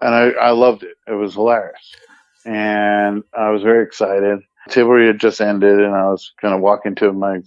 [0.00, 1.94] and i, I loved it it was hilarious
[2.44, 4.40] and i was very excited
[4.76, 7.40] read had just ended, and I was kind of walking to my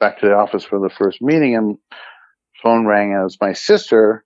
[0.00, 1.78] back to the office for the first meeting, and
[2.62, 4.24] phone rang, and it was my sister,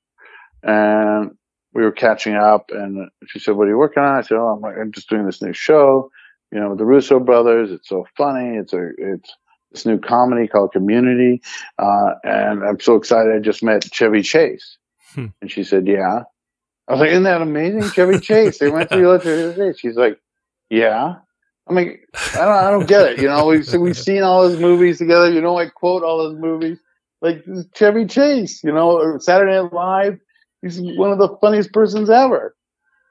[0.63, 1.33] and
[1.75, 4.49] we were catching up, and she said, "What are you working on?" I said, "Oh,
[4.49, 6.11] I'm, I'm just doing this new show,
[6.51, 7.71] you know, with the Russo brothers.
[7.71, 8.57] It's so funny.
[8.57, 9.35] It's a it's
[9.73, 11.43] this new comedy called Community,
[11.79, 13.35] uh, and I'm so excited.
[13.35, 14.79] I just met Chevy Chase."
[15.15, 15.27] Hmm.
[15.41, 16.23] And she said, "Yeah."
[16.89, 20.19] I was like, "Isn't that amazing, Chevy Chase?" They went to the electric She's like,
[20.71, 21.17] "Yeah."
[21.69, 21.99] I mean,
[22.35, 23.19] I don't, I don't get it.
[23.21, 25.31] You know, we've we've seen all those movies together.
[25.31, 26.79] You know, I quote all those movies
[27.21, 28.63] like Chevy Chase.
[28.65, 30.19] You know, Saturday Night Live.
[30.61, 32.55] He's one of the funniest persons ever.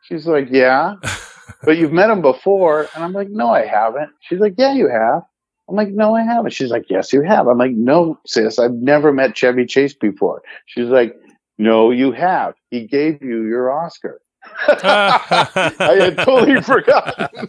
[0.04, 0.95] She's like, yeah,
[1.63, 4.10] but you've met him before, and I'm like, no, I haven't.
[4.21, 5.24] She's like, yeah, you have.
[5.69, 6.52] I'm like, no, I haven't.
[6.52, 7.47] She's like, yes, you have.
[7.47, 10.41] I'm like, no, sis, I've never met Chevy Chase before.
[10.65, 11.15] She's like,
[11.58, 12.56] no, you have.
[12.69, 14.21] He gave you your Oscar.
[14.67, 17.47] I had totally forgotten.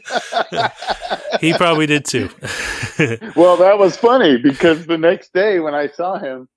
[1.40, 2.28] he probably did too.
[3.34, 6.48] well, that was funny because the next day when I saw him,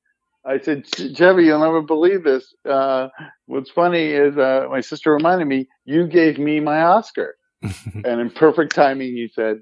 [0.45, 2.53] I said, Chevy, you'll never believe this.
[2.69, 3.07] Uh,
[3.47, 7.35] what's funny is uh, my sister reminded me, you gave me my Oscar.
[7.61, 9.61] and in perfect timing, he said,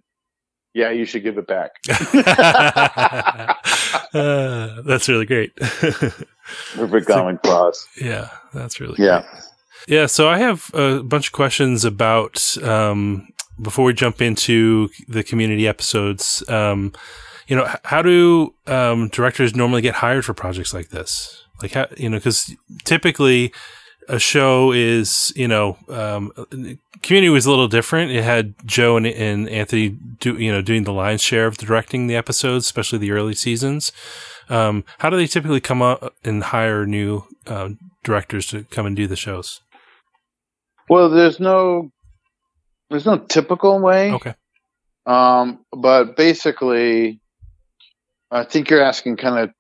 [0.74, 1.76] yeah, you should give it back.
[4.14, 5.56] uh, that's really great.
[5.56, 7.88] perfect common cross.
[8.00, 9.22] Yeah, that's really yeah.
[9.22, 9.44] Great.
[9.88, 13.28] Yeah, so I have a bunch of questions about um,
[13.62, 16.44] before we jump into the community episodes.
[16.50, 16.94] Um,
[17.48, 21.44] you know, how do um, directors normally get hired for projects like this?
[21.62, 22.56] Like, how, you know, because
[22.86, 23.54] typically
[24.08, 26.32] a show is, you know, um,
[27.04, 28.12] Community was a little different.
[28.12, 32.08] It had Joe and, and, Anthony do, you know, doing the lion's share of directing
[32.08, 33.92] the episodes, especially the early seasons.
[34.50, 37.72] Um, how do they typically come up and hire new uh,
[38.06, 39.60] directors to come and do the shows?
[40.90, 41.92] Well, there's no
[42.90, 44.14] there's no typical way.
[44.14, 44.36] Okay.
[45.06, 47.20] Um, but basically,
[48.32, 49.54] I think you're asking kind of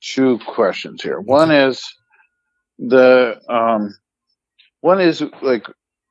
[0.00, 1.20] two questions here.
[1.20, 1.86] One is
[2.78, 3.96] the um,
[4.80, 5.66] one is like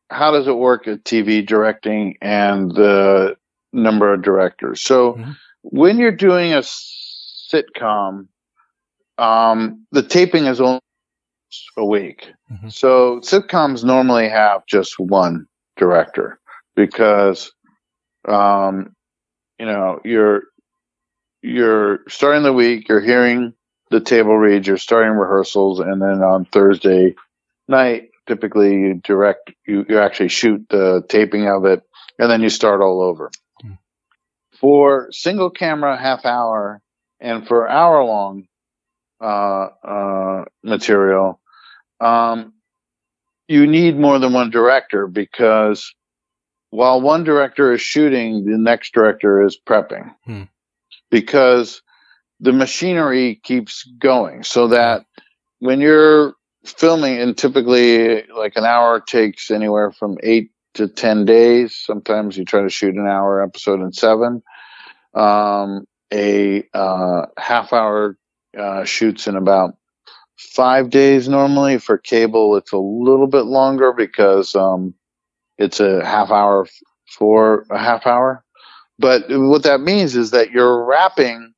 [0.09, 3.35] how does it work at TV directing and the
[3.73, 4.81] number of directors.
[4.81, 5.31] So mm-hmm.
[5.61, 6.63] when you're doing a
[7.53, 8.27] sitcom,
[9.17, 10.81] um, the taping is only
[11.77, 12.31] a week.
[12.51, 12.69] Mm-hmm.
[12.69, 15.47] So sitcoms normally have just one
[15.77, 16.39] director
[16.75, 17.51] because,
[18.27, 18.95] um,
[19.59, 20.43] you know, you're
[21.41, 23.53] you're starting the week, you're hearing
[23.91, 27.15] the table reads, you're starting rehearsals, and then on Thursday
[27.67, 31.83] night, typically you direct, you, you actually shoot the taping of it,
[32.17, 33.31] and then you start all over.
[33.63, 33.73] Mm-hmm.
[34.59, 36.81] For single camera half hour
[37.19, 38.47] and for hour long
[39.21, 41.39] uh, uh, material,
[41.99, 42.53] um,
[43.47, 45.93] you need more than one director because
[46.71, 50.43] while one director is shooting, the next director is prepping hmm.
[51.09, 51.81] because
[52.45, 55.05] the machinery keeps going so that
[55.59, 56.33] when you're
[56.65, 61.75] filming and typically like an hour takes anywhere from eight to 10 days.
[61.75, 64.43] Sometimes you try to shoot an hour episode in seven.
[65.13, 68.17] Um, a uh, half hour
[68.57, 69.75] uh, shoots in about
[70.37, 71.79] five days normally.
[71.79, 74.93] For cable, it's a little bit longer because um,
[75.57, 76.67] it's a half hour
[77.17, 78.43] for a half hour.
[78.99, 81.53] But what that means is that you're wrapping,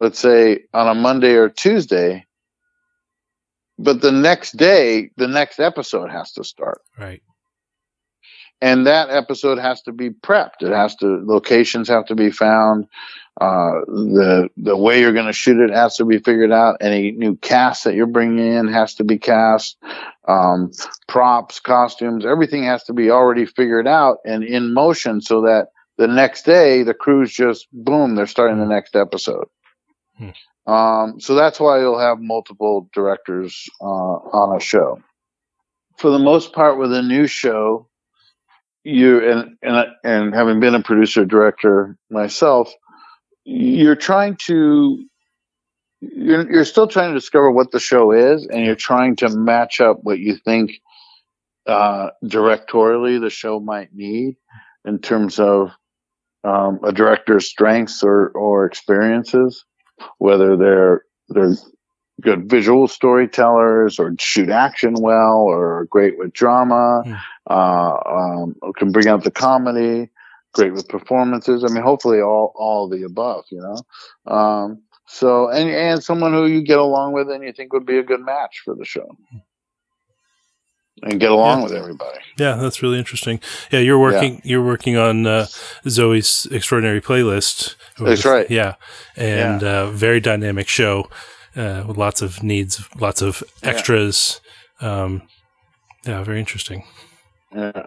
[0.00, 2.26] let's say, on a Monday or Tuesday,
[3.78, 6.80] but the next day, the next episode has to start.
[6.98, 7.22] Right
[8.60, 10.62] and that episode has to be prepped.
[10.62, 12.86] It has to locations have to be found.
[13.38, 16.78] Uh, the the way you're going to shoot it has to be figured out.
[16.80, 19.76] Any new cast that you're bringing in has to be cast.
[20.26, 20.72] Um,
[21.06, 26.08] props, costumes, everything has to be already figured out and in motion so that the
[26.08, 29.46] next day the crew's just boom, they're starting the next episode.
[30.18, 30.30] Hmm.
[30.70, 35.00] Um, so that's why you'll have multiple directors uh, on a show.
[35.98, 37.88] For the most part, with a new show,
[38.84, 42.72] you and and and having been a producer director myself,
[43.44, 45.04] you're trying to
[46.00, 49.80] you're you're still trying to discover what the show is, and you're trying to match
[49.80, 50.72] up what you think
[51.66, 54.36] uh, directorially the show might need
[54.84, 55.70] in terms of
[56.44, 59.64] um, a director's strengths or or experiences,
[60.18, 61.54] whether they're they're
[62.20, 67.20] good visual storytellers or shoot action well or great with drama, yeah.
[67.50, 70.10] uh, um, can bring out the comedy,
[70.54, 71.64] great with performances.
[71.64, 74.32] I mean, hopefully all, all the above, you know?
[74.32, 77.98] Um, so, and, and someone who you get along with and you think would be
[77.98, 79.08] a good match for the show.
[81.02, 81.64] And get along yeah.
[81.64, 82.18] with everybody.
[82.38, 83.40] Yeah, that's really interesting.
[83.70, 84.40] Yeah, you're working yeah.
[84.44, 85.46] you're working on uh,
[85.84, 87.76] Zoey's extraordinary playlist.
[87.98, 88.50] That's right.
[88.50, 88.74] Yeah,
[89.16, 89.68] and yeah.
[89.68, 91.08] Uh, very dynamic show
[91.54, 94.40] uh, with lots of needs, lots of extras.
[94.80, 95.22] Um,
[96.04, 96.84] yeah, very interesting.
[97.54, 97.86] Yeah.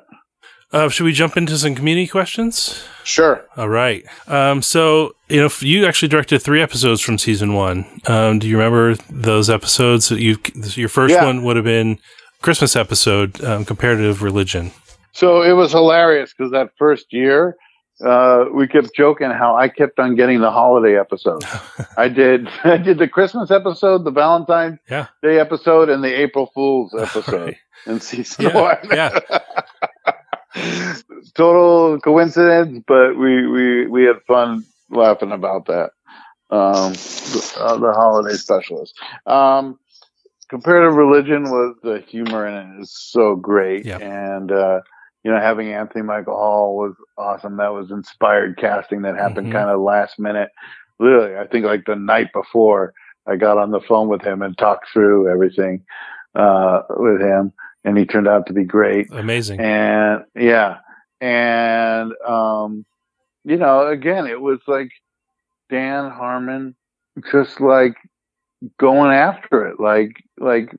[0.71, 2.83] Uh, should we jump into some community questions?
[3.03, 3.43] Sure.
[3.57, 4.05] All right.
[4.27, 7.87] Um, so, you know, you actually directed three episodes from season one.
[8.05, 10.09] Um, do you remember those episodes?
[10.09, 10.37] That you,
[10.75, 11.25] your first yeah.
[11.25, 11.97] one would have been
[12.41, 14.71] Christmas episode, um, comparative religion.
[15.11, 17.57] So it was hilarious because that first year,
[18.05, 21.43] uh, we kept joking how I kept on getting the holiday episode.
[21.97, 25.07] I did, I did the Christmas episode, the Valentine's yeah.
[25.21, 27.57] Day episode, and the April Fool's episode right.
[27.85, 28.61] in season yeah.
[28.61, 28.77] one.
[28.91, 29.19] yeah.
[31.35, 35.91] total coincidence, but we, we, we had fun laughing about that.
[36.51, 38.97] Um, the, uh, the holiday specialist.
[39.27, 39.77] Um,
[40.49, 43.85] comparative religion was the humor in it is so great.
[43.85, 44.01] Yep.
[44.01, 44.81] And, uh,
[45.23, 47.57] you know, having Anthony Michael Hall was awesome.
[47.57, 49.57] That was inspired casting that happened mm-hmm.
[49.57, 50.49] kind of last minute.
[50.99, 52.93] Literally, I think like the night before
[53.27, 55.83] I got on the phone with him and talked through everything,
[56.35, 59.07] uh, with him and he turned out to be great.
[59.11, 59.59] Amazing.
[59.59, 60.77] And yeah.
[61.21, 62.85] And, um,
[63.43, 64.91] you know, again, it was like
[65.69, 66.75] Dan Harmon
[67.31, 67.95] just like
[68.77, 70.75] going after it, like, like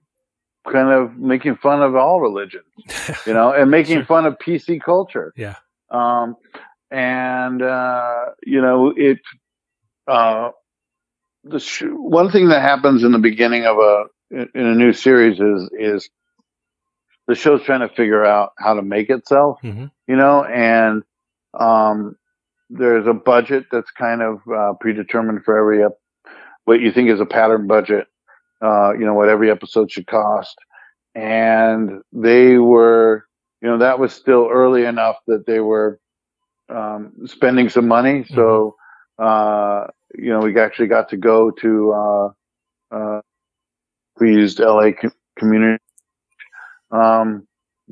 [0.71, 2.65] kind of making fun of all religions,
[3.27, 4.05] you know, and making sure.
[4.05, 5.33] fun of PC culture.
[5.37, 5.57] Yeah.
[5.91, 6.37] Um,
[6.91, 9.19] and, uh, you know, it,
[10.07, 10.51] uh,
[11.45, 15.41] the sh- one thing that happens in the beginning of a, in a new series
[15.41, 16.11] is, is
[17.27, 19.87] the show's trying to figure out how to make itself, mm-hmm.
[20.07, 21.03] you know, and
[21.59, 22.17] um,
[22.69, 25.99] there's a budget that's kind of uh, predetermined for every ep-
[26.65, 28.07] what you think is a pattern budget,
[28.63, 30.57] uh, you know, what every episode should cost.
[31.15, 33.27] And they were,
[33.61, 35.99] you know, that was still early enough that they were
[36.69, 38.21] um, spending some money.
[38.21, 38.35] Mm-hmm.
[38.35, 38.77] So,
[39.19, 42.29] uh, you know, we actually got to go to, uh,
[42.91, 43.21] uh,
[44.19, 44.91] we used LA
[45.39, 45.83] community
[46.91, 47.47] um,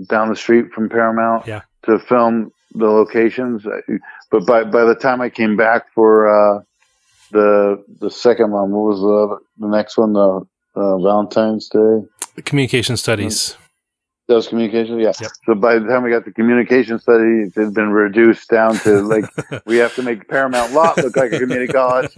[0.08, 1.62] down the street from Paramount yeah.
[1.84, 3.64] to film the locations.
[4.30, 6.62] But by by the time I came back for uh,
[7.30, 10.12] the the second one, what was the the next one?
[10.12, 12.02] The uh, Valentine's Day
[12.42, 13.56] communication studies.
[14.28, 15.12] That was communication, yeah.
[15.18, 15.30] Yep.
[15.46, 19.00] So by the time we got the communication studies, it had been reduced down to
[19.00, 19.24] like
[19.66, 22.14] we have to make Paramount Lot look like a community college.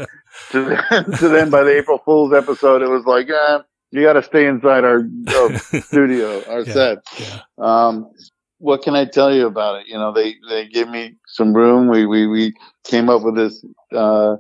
[0.51, 3.59] To then, to then by the April Fool's episode, it was like, eh,
[3.93, 6.99] you got to stay inside our uh, studio, our yeah, set.
[7.19, 7.41] Yeah.
[7.59, 8.11] Um,
[8.59, 9.87] what can I tell you about it?
[9.87, 11.89] You know, they, they gave me some room.
[11.89, 14.37] We, we, we came up with this, uh,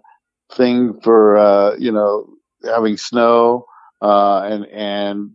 [0.52, 2.28] thing for, uh, you know,
[2.64, 3.66] having snow,
[4.02, 5.30] uh, and, and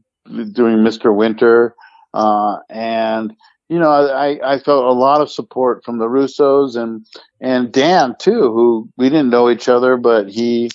[0.53, 1.15] doing Mr.
[1.15, 1.75] Winter.
[2.13, 3.35] Uh, and,
[3.69, 7.05] you know, I, I felt a lot of support from the Russos and,
[7.41, 10.69] and Dan too, who we didn't know each other, but he,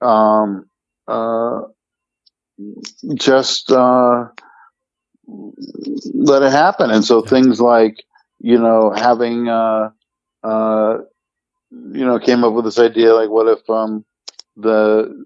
[0.00, 0.68] um,
[1.08, 1.62] uh,
[3.14, 4.26] just uh,
[6.14, 6.90] let it happen.
[6.90, 8.04] And so things like,
[8.40, 9.90] you know, having, uh,
[10.42, 10.98] uh,
[11.70, 14.04] you know, came up with this idea like, what if um,
[14.56, 15.24] the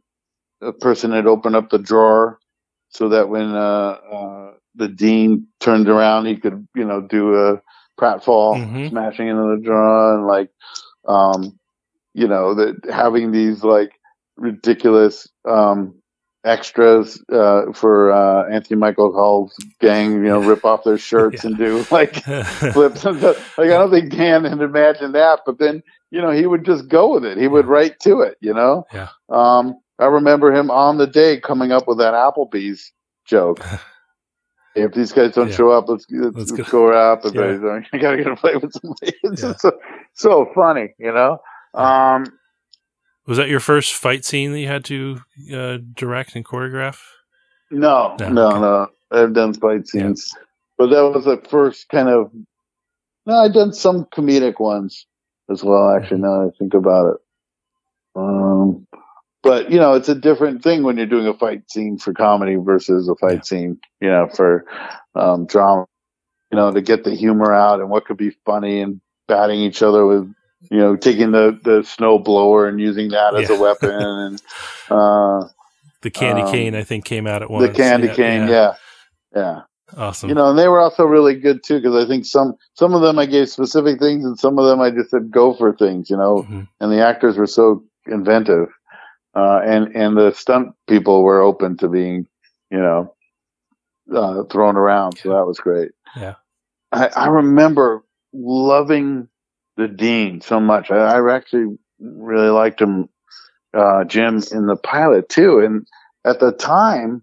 [0.81, 2.38] person had opened up the drawer
[2.90, 7.62] so that when uh, uh, the dean turned around, he could, you know, do a
[7.98, 8.88] pratfall mm-hmm.
[8.88, 10.50] smashing into the drawer and like,
[11.07, 11.59] um,
[12.14, 13.92] you know, that having these like
[14.37, 15.94] ridiculous um,
[16.44, 21.50] extras uh, for uh, Anthony Michael Hall's gang, you know, rip off their shirts yeah.
[21.50, 22.14] and do like
[22.72, 23.05] flips.
[23.05, 23.59] And stuff.
[23.59, 26.88] like I don't think Dan had imagined that, but then you know he would just
[26.88, 27.38] go with it.
[27.38, 28.37] He would write to it.
[28.40, 28.87] You know.
[28.92, 29.09] Yeah.
[29.29, 32.92] Um, I remember him on the day coming up with that Applebee's
[33.27, 33.61] joke.
[34.75, 35.55] if these guys don't yeah.
[35.55, 37.25] show up, let's let's, let's, let's go, go out.
[37.35, 37.81] Yeah.
[37.92, 39.12] I gotta get to play with somebody.
[39.23, 39.55] It's yeah.
[39.59, 39.79] so,
[40.14, 41.38] so funny, you know.
[41.75, 42.27] Um,
[43.27, 45.20] was that your first fight scene that you had to
[45.55, 46.99] uh, direct and choreograph?
[47.70, 48.61] No, no, no, okay.
[48.61, 48.88] no.
[49.12, 50.43] I've done fight scenes, yeah.
[50.78, 52.30] but that was the first kind of.
[53.26, 55.07] No, I've done some comedic ones
[55.51, 55.90] as well.
[55.90, 57.20] Actually, now I think about it.
[58.16, 58.86] Um,
[59.42, 62.57] but you know, it's a different thing when you're doing a fight scene for comedy
[62.57, 64.64] versus a fight scene, you know, for
[65.14, 65.86] um, drama.
[66.51, 69.82] You know, to get the humor out and what could be funny and batting each
[69.82, 70.34] other with
[70.68, 73.90] you know, taking the, the snow blower and using that as a weapon.
[73.90, 74.42] And,
[74.90, 75.48] uh,
[76.03, 77.68] the candy um, cane, I think, came out at once.
[77.68, 78.74] The candy yeah, cane, yeah.
[79.34, 79.61] yeah.
[79.97, 80.28] Awesome.
[80.28, 83.03] You know, and they were also really good too, because I think some, some of
[83.03, 86.11] them I gave specific things and some of them I just said go for things,
[86.11, 86.62] you know, mm-hmm.
[86.80, 88.68] and the actors were so inventive.
[89.34, 92.26] Uh, and, and the stunt people were open to being,
[92.70, 93.14] you know,
[94.14, 95.18] uh, thrown around.
[95.18, 95.93] So that was great.
[96.16, 96.34] Yeah.
[96.91, 99.28] I, I remember loving
[99.76, 100.91] the dean so much.
[100.91, 103.09] I, I actually really liked him,
[103.72, 105.61] uh, Jim, in the pilot too.
[105.61, 105.86] And
[106.24, 107.22] at the time,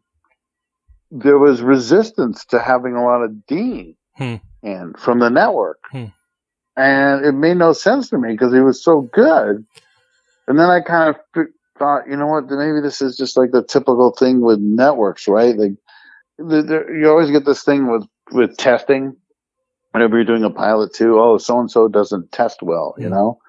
[1.11, 4.35] there was resistance to having a lot of dean Hmm.
[4.63, 6.05] and from the network, Hmm.
[6.75, 9.65] and it made no sense to me because he was so good.
[10.47, 11.47] And then I kind of f-
[11.77, 12.45] thought, you know what?
[12.49, 15.55] Maybe this is just like the typical thing with networks, right?
[15.57, 15.73] Like
[16.37, 19.15] the, the, you always get this thing with with testing.
[19.91, 23.11] Whenever you're doing a pilot too, oh, so and so doesn't test well, you Mm.
[23.11, 23.39] know.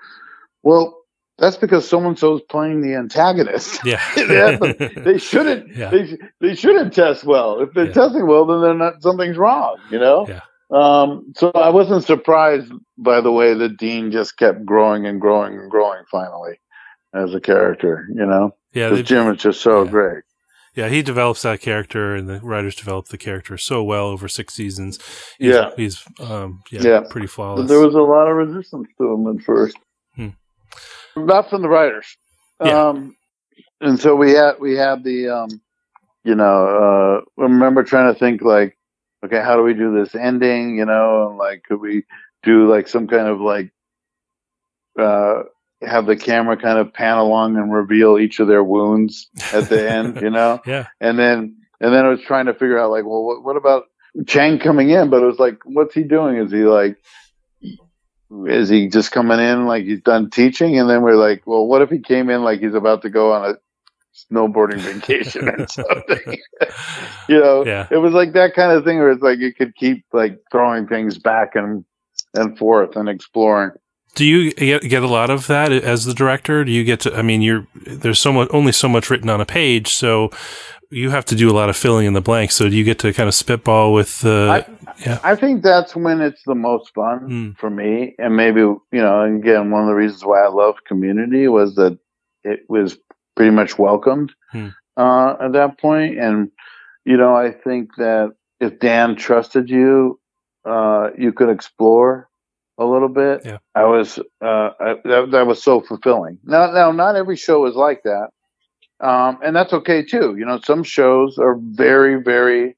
[0.63, 0.98] Well,
[1.39, 3.81] that's because so and so's playing the antagonist.
[3.85, 4.01] Yeah.
[4.59, 5.75] But they shouldn't.
[5.77, 5.91] Yeah.
[5.91, 7.61] They they shouldn't test well.
[7.61, 7.93] If they're Yeah.
[7.93, 9.03] testing well, then they're not.
[9.03, 9.77] Something's wrong.
[9.91, 10.27] You know.
[10.29, 10.41] Yeah.
[10.71, 11.33] Um.
[11.37, 15.71] So I wasn't surprised by the way that Dean just kept growing and growing and
[15.71, 16.03] growing.
[16.11, 16.61] Finally,
[17.15, 18.91] as a character, you know, yeah.
[18.91, 19.91] They, Jim is just so yeah.
[19.91, 20.25] great.
[20.75, 20.89] yeah.
[20.89, 24.99] He develops that character, and the writers develop the character so well over six seasons.
[25.39, 25.71] He's, Yeah.
[25.77, 26.63] He's um.
[26.71, 26.83] Yeah.
[26.83, 27.01] Yeah.
[27.09, 27.69] Pretty But flawless.
[27.69, 29.77] there was a lot of resistance to him at first.
[31.27, 32.07] Not from the writers.
[32.63, 32.89] Yeah.
[32.89, 33.17] Um,
[33.81, 35.61] and so we had we had the um,
[36.25, 38.77] you know, uh, I remember trying to think like,
[39.25, 40.77] okay, how do we do this ending?
[40.77, 42.05] You know, and like, could we
[42.43, 43.73] do like some kind of like,
[44.99, 45.45] uh,
[45.81, 49.91] have the camera kind of pan along and reveal each of their wounds at the
[49.91, 50.21] end?
[50.21, 50.89] You know, yeah.
[51.01, 53.85] and then and then I was trying to figure out like, well, what, what about
[54.27, 55.11] Chang coming in?
[55.11, 56.37] But it was like, what's he doing?
[56.37, 56.99] Is he like,
[58.47, 60.79] is he just coming in like he's done teaching?
[60.79, 63.33] And then we're like, well, what if he came in like he's about to go
[63.33, 63.55] on a
[64.33, 66.39] snowboarding vacation or something?
[67.29, 67.87] you know, Yeah.
[67.91, 70.87] it was like that kind of thing where it's like you could keep like throwing
[70.87, 71.85] things back and
[72.35, 73.71] and forth and exploring.
[74.15, 76.65] Do you get, get a lot of that as the director?
[76.65, 77.15] Do you get to?
[77.17, 80.31] I mean, you're there's so much only so much written on a page, so
[80.91, 82.55] you have to do a lot of filling in the blanks.
[82.55, 84.65] So do you get to kind of spitball with the?
[85.05, 85.19] yeah.
[85.23, 87.59] I think that's when it's the most fun Mm.
[87.59, 88.15] for me.
[88.19, 91.99] And maybe, you know, again, one of the reasons why I love community was that
[92.45, 92.97] it was
[93.37, 94.69] pretty much welcomed Hmm.
[94.97, 95.77] uh, at that.
[95.83, 96.51] And,
[97.05, 100.19] you know, I think that if Dan trusted you,
[100.65, 102.29] uh, you could explore
[102.79, 103.43] a little bit.
[103.45, 103.59] Yeah.
[103.75, 106.39] I was, uh, I, that, that was so fulfilling.
[106.45, 108.31] Now, now, not every show is like that.
[109.01, 110.37] Um, and that's okay too.
[110.37, 112.77] You know, some shows are very, very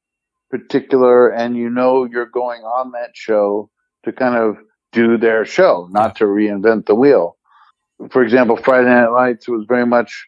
[0.51, 3.71] particular and you know you're going on that show
[4.05, 4.57] to kind of
[4.93, 7.37] do their show, not to reinvent the wheel.
[8.11, 10.27] For example, Friday Night Lights was very much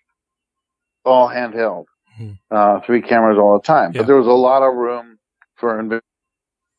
[1.04, 1.86] all handheld,
[2.16, 2.32] Hmm.
[2.50, 3.92] uh, three cameras all the time.
[3.92, 4.02] Yeah.
[4.02, 5.18] But there was a lot of room
[5.56, 6.00] for inv-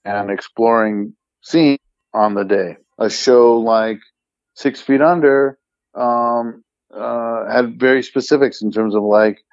[0.05, 1.79] and exploring scenes
[2.13, 2.77] on the day.
[2.99, 3.99] A show like
[4.55, 5.57] Six Feet Under
[5.95, 6.63] um,
[6.95, 9.43] uh, had very specifics in terms of like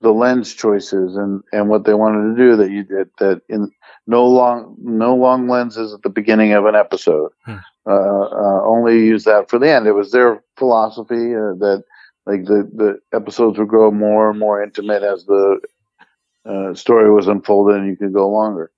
[0.00, 3.70] the lens choices and, and what they wanted to do that you did that in
[4.06, 7.30] no long no long lenses at the beginning of an episode.
[7.44, 7.56] Hmm.
[7.86, 9.86] Uh, uh, only use that for the end.
[9.86, 11.84] It was their philosophy uh, that
[12.26, 15.60] like the, the episodes would grow more and more intimate as the
[16.44, 18.70] uh, story was unfolded and you could go longer.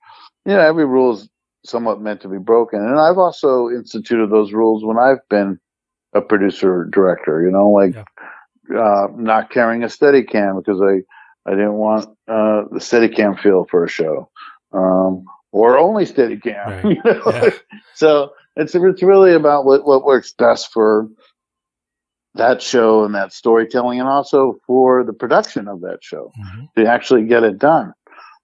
[0.45, 1.29] You know, every rule is
[1.65, 2.81] somewhat meant to be broken.
[2.81, 5.61] And I've also instituted those rules when I've been
[6.15, 7.97] a producer director, you know, like
[8.77, 11.03] uh, not carrying a steady cam because I,
[11.51, 14.31] I didn't want uh, the steady cam feel for a show.
[14.73, 16.69] Um, or only steady cam.
[16.69, 16.85] Right.
[16.97, 17.23] You know?
[17.27, 17.51] Yeah.
[17.95, 21.09] so it's it's really about what, what works best for
[22.35, 26.69] that show and that storytelling and also for the production of that show Mhm.
[26.77, 27.93] to actually get it done.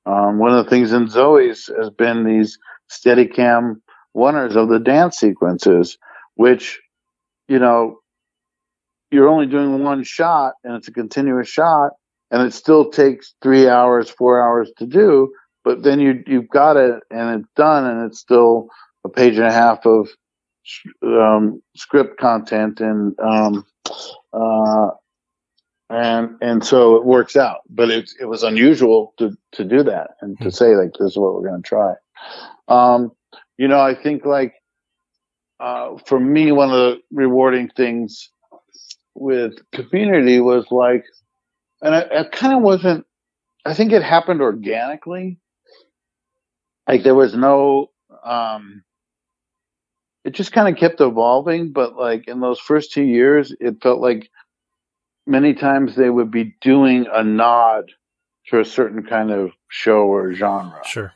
[0.04, 2.58] Um, one of the things in Zoey's has been these
[2.90, 3.76] Steadicam
[4.14, 5.98] oneers of the dance sequences,
[6.34, 6.80] which,
[7.48, 8.00] you know,
[9.10, 11.92] you're only doing one shot and it's a continuous shot
[12.30, 15.32] and it still takes three hours, four hours to do,
[15.64, 18.68] but then you, you've got it and it's done and it's still
[19.04, 20.08] a page and a half of
[21.02, 23.64] um, script content and um,
[24.32, 24.90] uh,
[25.90, 27.60] and and so it works out.
[27.70, 31.16] But it it was unusual to to do that and to say like this is
[31.16, 31.94] what we're going to try.
[32.68, 33.12] Um,
[33.56, 34.54] you know, I think like
[35.60, 38.30] uh, for me, one of the rewarding things
[39.14, 41.04] with community was like,
[41.82, 43.06] and I, I kind of wasn't.
[43.64, 45.38] I think it happened organically.
[46.86, 47.90] Like there was no.
[48.24, 48.82] Um,
[50.24, 54.00] it just kind of kept evolving, but like in those first two years, it felt
[54.00, 54.30] like
[55.26, 57.92] many times they would be doing a nod
[58.48, 61.12] to a certain kind of show or genre, Sure.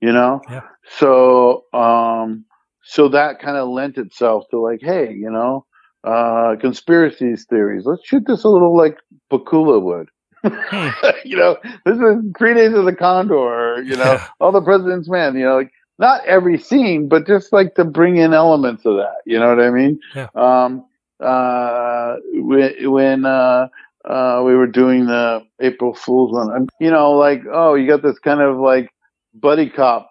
[0.00, 0.42] you know?
[0.50, 0.62] Yeah.
[0.98, 2.44] So, um,
[2.84, 5.64] so that kind of lent itself to like, hey, you know,
[6.04, 7.84] uh, conspiracy theories.
[7.86, 8.98] Let's shoot this a little like
[9.30, 10.08] Pakula would,
[10.44, 10.88] Hmm.
[11.24, 13.82] you know, this is three days of the Condor.
[13.82, 15.36] You know, all the President's Men.
[15.36, 19.16] You know, like not every scene, but just like to bring in elements of that.
[19.26, 19.98] You know what I mean?
[20.14, 20.28] Yeah.
[20.34, 20.84] Um,
[21.20, 23.68] uh, when when uh,
[24.04, 28.18] uh, we were doing the April Fool's one, you know, like oh, you got this
[28.18, 28.90] kind of like
[29.34, 30.10] buddy cop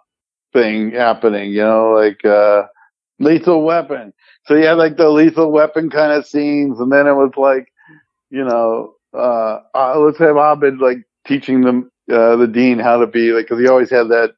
[0.54, 1.52] thing happening.
[1.52, 2.64] You know, like uh,
[3.20, 4.14] Lethal Weapon.
[4.46, 7.72] So you had like the Lethal Weapon kind of scenes, and then it was like,
[8.30, 13.08] you know, uh, uh let's have Abed like teaching them uh, the dean how to
[13.08, 14.34] be like because he always had that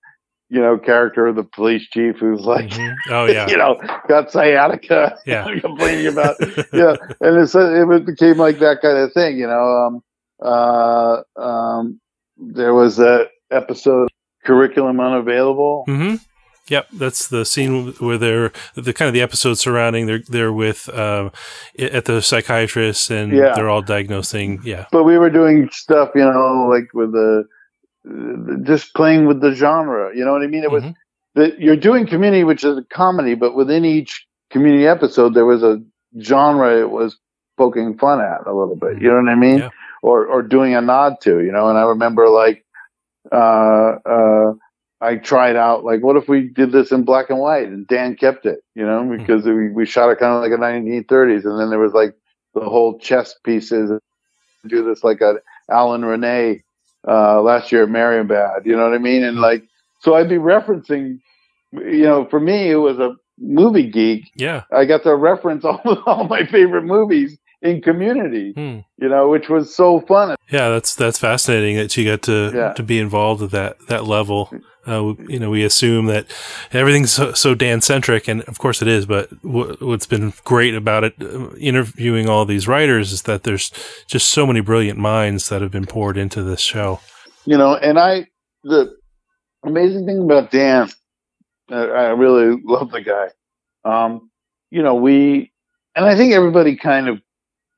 [0.50, 2.96] you know, character of the police chief who's like, mm-hmm.
[3.14, 6.36] oh yeah, you know, got sciatica, yeah, complaining about,
[6.74, 9.62] yeah, and it's, it became like that kind of thing, you know.
[9.62, 10.04] Um,
[10.42, 12.00] uh, um,
[12.38, 14.10] there was a episode,
[14.46, 15.86] curriculum unavailable.
[15.88, 16.16] Mm-hmm.
[16.68, 20.90] Yep, that's the scene where they're the kind of the episode surrounding they're they're with
[20.90, 21.30] uh,
[21.78, 23.54] at the psychiatrist and yeah.
[23.54, 24.62] they're all diagnosing.
[24.64, 27.46] Yeah, but we were doing stuff, you know, like with the
[28.64, 30.16] just playing with the genre.
[30.16, 30.64] You know what I mean?
[30.64, 30.88] It mm-hmm.
[30.88, 30.96] was
[31.36, 35.62] that you're doing community, which is a comedy, but within each community episode, there was
[35.62, 35.84] a
[36.20, 37.16] genre it was
[37.58, 39.00] poking fun at a little bit.
[39.00, 39.60] You know what I mean?
[39.60, 39.70] Yeah.
[40.02, 41.42] Or or doing a nod to.
[41.42, 42.65] You know, and I remember like
[43.32, 44.54] uh, uh,
[45.02, 47.68] I tried out like, what if we did this in black and white?
[47.68, 48.60] And Dan kept it.
[48.74, 49.18] You know, mm-hmm.
[49.18, 49.58] because mm-hmm.
[49.58, 52.16] we we shot it kind of like a 1930s, and then there was like
[52.54, 53.92] the whole chess pieces.
[54.68, 55.36] Do this like a
[55.70, 56.64] Alain Resnais
[57.08, 58.66] uh, last year at Marienbad.
[58.66, 59.24] You know what I mean?
[59.24, 59.64] And like,
[60.00, 61.20] so I'd be referencing,
[61.72, 64.32] you know, for me, it was a movie geek.
[64.36, 64.64] Yeah.
[64.72, 68.80] I got to reference all, all my favorite movies in community, hmm.
[68.98, 70.36] you know, which was so fun.
[70.52, 72.74] Yeah, that's that's fascinating that you got to yeah.
[72.74, 74.52] to be involved at that that level.
[74.88, 76.28] Uh, you know, we assume that
[76.72, 79.08] everything's so, so Dan centric, and of course it is.
[79.08, 83.72] But w- what's been great about it, uh, interviewing all these writers, is that there's
[84.06, 87.00] just so many brilliant minds that have been poured into this show.
[87.46, 88.28] You know, and I
[88.64, 88.96] the
[89.64, 90.90] amazing thing about Dan,
[91.72, 93.30] uh, I really love the guy.
[93.84, 94.30] Um,
[94.70, 95.52] you know, we
[95.96, 97.22] and I think everybody kind of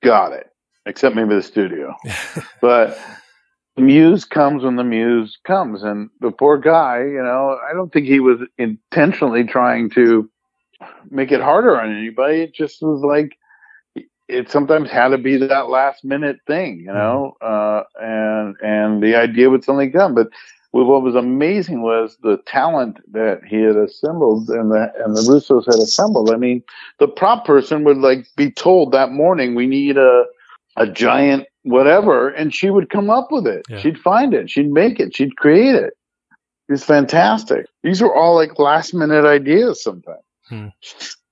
[0.04, 0.48] got it,
[0.86, 1.96] except maybe the studio,
[2.62, 3.00] but
[3.78, 5.84] the muse comes when the muse comes.
[5.84, 10.30] And the poor guy, you know, I don't think he was intentionally trying to
[11.10, 12.42] make it harder on anybody.
[12.42, 13.38] It just was like,
[14.28, 19.16] it sometimes had to be that last minute thing, you know, uh, and, and the
[19.16, 20.16] idea would suddenly come.
[20.16, 20.28] But
[20.86, 25.66] what was amazing was the talent that he had assembled and the, and the Russos
[25.66, 26.30] had assembled.
[26.32, 26.64] I mean,
[27.00, 30.26] the prop person would like be told that morning, we need a,
[30.76, 33.66] a giant whatever, and she would come up with it.
[33.70, 33.80] Yeah.
[33.80, 34.50] She'd find it.
[34.50, 35.16] She'd make it.
[35.16, 35.94] She'd create it.
[36.70, 37.66] It's fantastic.
[37.84, 40.68] These were all like last minute ideas sometimes, hmm.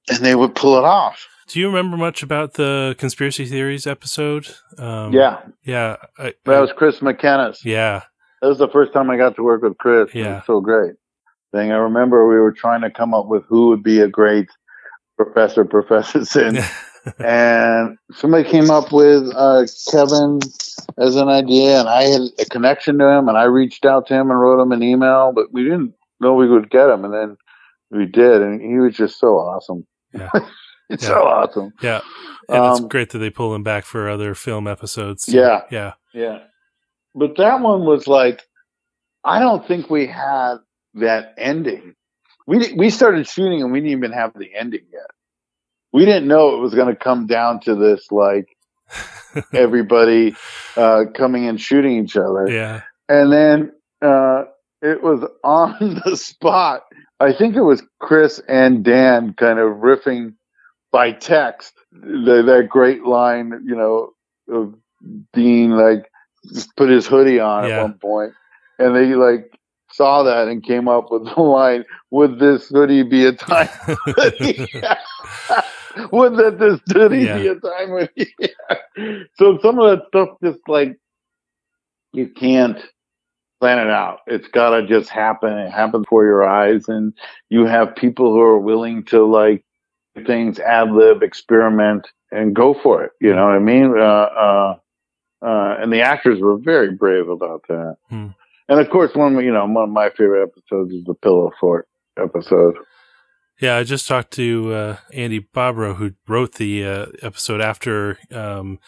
[0.10, 1.28] and they would pull it off.
[1.48, 4.48] Do you remember much about the conspiracy theories episode?
[4.78, 5.98] Um, yeah, yeah.
[6.18, 7.64] I, that was Chris McKenna's.
[7.64, 8.04] Yeah,
[8.46, 10.14] that was the first time I got to work with Chris.
[10.14, 10.94] Yeah, so great.
[11.52, 14.50] Thing I remember, we were trying to come up with who would be a great
[15.18, 16.60] professor, Professor Sin.
[17.20, 20.42] and somebody came up with uh, Kevin
[21.00, 24.14] as an idea, and I had a connection to him, and I reached out to
[24.14, 27.16] him and wrote him an email, but we didn't know we would get him, and
[27.16, 27.38] then
[27.90, 29.88] we did, and he was just so awesome.
[30.14, 30.30] Yeah.
[30.92, 31.10] it's yeah.
[31.10, 31.74] so awesome.
[31.82, 32.02] Yeah.
[32.48, 35.28] And um, it's great that they pull him back for other film episodes.
[35.28, 35.64] Yeah.
[35.72, 35.94] Yeah.
[36.14, 36.42] Yeah.
[37.16, 38.44] But that one was like,
[39.24, 40.58] I don't think we had
[40.96, 41.96] that ending.
[42.46, 45.10] We we started shooting and we didn't even have the ending yet
[45.96, 48.58] we didn't know it was going to come down to this like
[49.54, 50.36] everybody
[50.76, 52.50] uh, coming and shooting each other.
[52.50, 52.82] Yeah.
[53.08, 54.44] And then uh,
[54.82, 56.84] it was on the spot.
[57.22, 60.34] I think it was Chris and Dan kind of riffing
[60.92, 64.12] by text the, that great line, you know,
[64.50, 64.76] of
[65.32, 66.12] Dean like
[66.76, 67.78] put his hoodie on yeah.
[67.78, 68.34] at one point,
[68.80, 69.52] and they like
[69.92, 73.70] saw that and came up with the line, "Would this hoodie be a time
[74.06, 74.68] hoodie?"
[76.12, 77.38] would that this hoodie yeah.
[77.38, 78.36] be a time hoodie?
[79.36, 80.98] so some of that stuff just like
[82.14, 82.80] you can't
[83.60, 84.20] plan it out.
[84.28, 85.54] It's got to just happen.
[85.54, 87.14] It happens before your eyes, and
[87.50, 89.64] you have people who are willing to like
[90.26, 93.12] things, ad lib, experiment, and go for it.
[93.20, 93.98] You know what I mean?
[93.98, 94.76] Uh, uh,
[95.46, 97.98] uh, and the actors were very brave about that.
[98.10, 98.28] Hmm.
[98.68, 101.88] And of course, one you know one of my favorite episodes is the Pillow Fort
[102.18, 102.76] episode.
[103.62, 108.80] Yeah, I just talked to uh, Andy Bobrow, who wrote the uh, episode after um,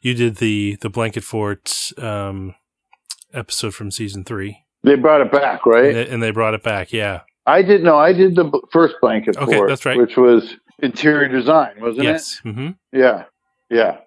[0.00, 2.54] you did the the Blanket Fort um,
[3.34, 4.64] episode from season three.
[4.82, 5.86] They brought it back, right?
[5.86, 6.92] And they, and they brought it back.
[6.92, 7.82] Yeah, I did.
[7.82, 9.68] No, I did the first Blanket okay, Fort.
[9.68, 9.98] that's right.
[9.98, 12.40] Which was interior design, wasn't yes.
[12.44, 12.48] it?
[12.48, 12.98] Mm-hmm.
[12.98, 13.24] Yeah,
[13.70, 13.98] yeah.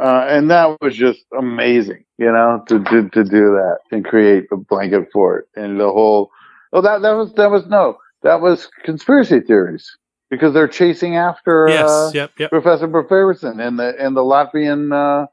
[0.00, 4.46] Uh, and that was just amazing, you know, to, to to do that and create
[4.50, 6.30] a blanket fort and the whole.
[6.72, 9.96] Oh, that that was that was no, that was conspiracy theories
[10.30, 12.50] because they're chasing after yes, uh, yep, yep.
[12.50, 15.26] Professor Professorson and the and the Latvian uh,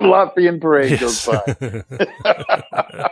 [0.00, 1.42] Latvian parade goes by.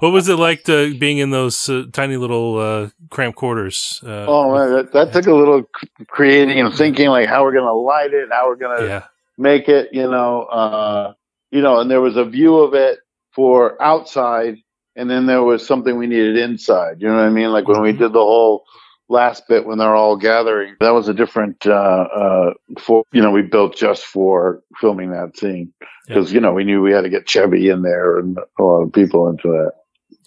[0.00, 4.00] what was it like to being in those uh, tiny little uh, cramped quarters?
[4.04, 5.62] Uh, oh man, that, that took a little
[6.08, 9.04] creating and thinking, like how we're gonna light it, how we're gonna yeah,
[9.38, 9.88] make it.
[9.92, 11.14] You know, uh,
[11.50, 12.98] you know, and there was a view of it
[13.32, 14.56] for outside,
[14.96, 17.00] and then there was something we needed inside.
[17.00, 17.50] You know what I mean?
[17.50, 18.64] Like when we did the whole
[19.08, 21.66] last bit when they're all gathering, that was a different.
[21.66, 21.72] Uh,
[22.14, 25.72] uh, for you know, we built just for filming that scene
[26.06, 28.82] because you know we knew we had to get Chevy in there and a lot
[28.82, 29.72] of people into that.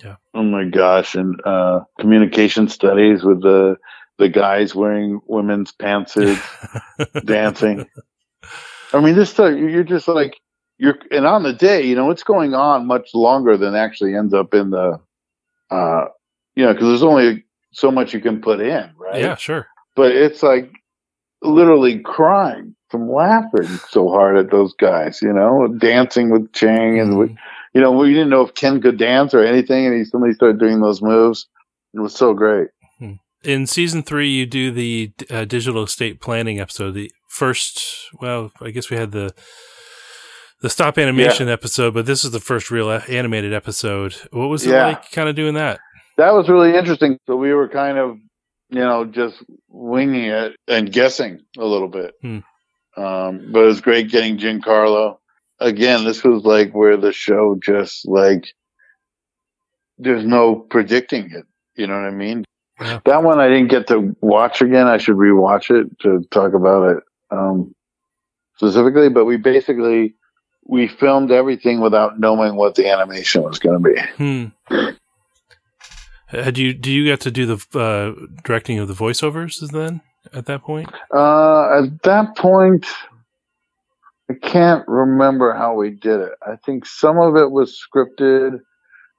[0.04, 0.16] Yeah.
[0.34, 1.16] Oh my gosh!
[1.16, 3.78] And uh, communication studies with the
[4.18, 6.42] the guys wearing women's pantsuits
[7.26, 7.88] dancing.
[8.94, 10.40] I mean, this stuff you're just like
[10.78, 14.34] you're, and on the day, you know, it's going on much longer than actually ends
[14.34, 15.00] up in the,
[15.70, 16.06] uh,
[16.56, 19.22] you know, because there's only so much you can put in, right?
[19.22, 19.68] yeah, sure.
[19.96, 20.72] But it's like
[21.42, 27.18] literally crying from laughing so hard at those guys, you know, dancing with Chang and
[27.18, 27.32] with,
[27.74, 30.60] you know, we didn't know if Ken could dance or anything, and he suddenly started
[30.60, 31.48] doing those moves.
[31.94, 32.70] It was so great.
[33.44, 36.92] In season three, you do the uh, digital estate planning episode.
[36.92, 39.34] The first, well, I guess we had the
[40.62, 44.14] the stop animation episode, but this is the first real animated episode.
[44.32, 44.88] What was it Yeah.
[44.90, 45.80] like, kind of doing that?
[46.18, 47.18] That was really interesting.
[47.26, 48.18] So we were kind of,
[48.70, 52.14] you know, just winging it and guessing a little bit.
[52.22, 52.40] Hmm.
[52.96, 55.18] Um, but it was great getting Giancarlo.
[55.60, 58.46] Again, this was like where the show just like
[59.98, 61.46] there's no predicting it.
[61.76, 62.46] You know what I mean?
[62.80, 63.00] Yeah.
[63.06, 64.88] That one I didn't get to watch again.
[64.88, 67.74] I should rewatch it to talk about it um,
[68.58, 69.10] specifically.
[69.10, 70.16] But we basically
[70.66, 74.54] we filmed everything without knowing what the animation was going to be.
[74.70, 74.86] Hmm.
[76.28, 80.02] Had you do you get to do the uh, directing of the voiceovers then
[80.34, 80.90] at that point?
[81.14, 82.86] Uh, at that point,
[84.30, 86.32] I can't remember how we did it.
[86.42, 88.60] I think some of it was scripted,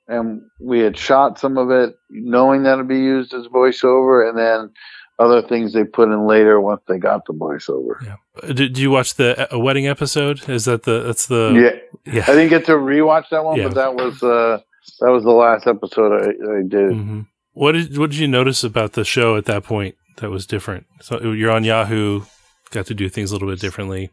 [0.08, 4.38] and we had shot some of it knowing that it'd be used as voiceover, and
[4.38, 4.70] then
[5.18, 8.02] other things they put in later once they got the voiceover.
[8.04, 8.16] Yeah.
[8.42, 10.48] Uh, Did, you watch the a wedding episode?
[10.48, 12.22] Is that the that's the yeah, yeah?
[12.24, 13.68] I didn't get to rewatch that one, Yeah.
[13.68, 14.58] but that was uh,
[15.00, 16.92] that was the last episode I, I did.
[16.92, 17.20] hmm
[17.52, 20.86] What did what did you notice about the show at that point that was different?
[21.00, 22.22] So you're on Yahoo,
[22.70, 24.10] got to do things a little bit differently.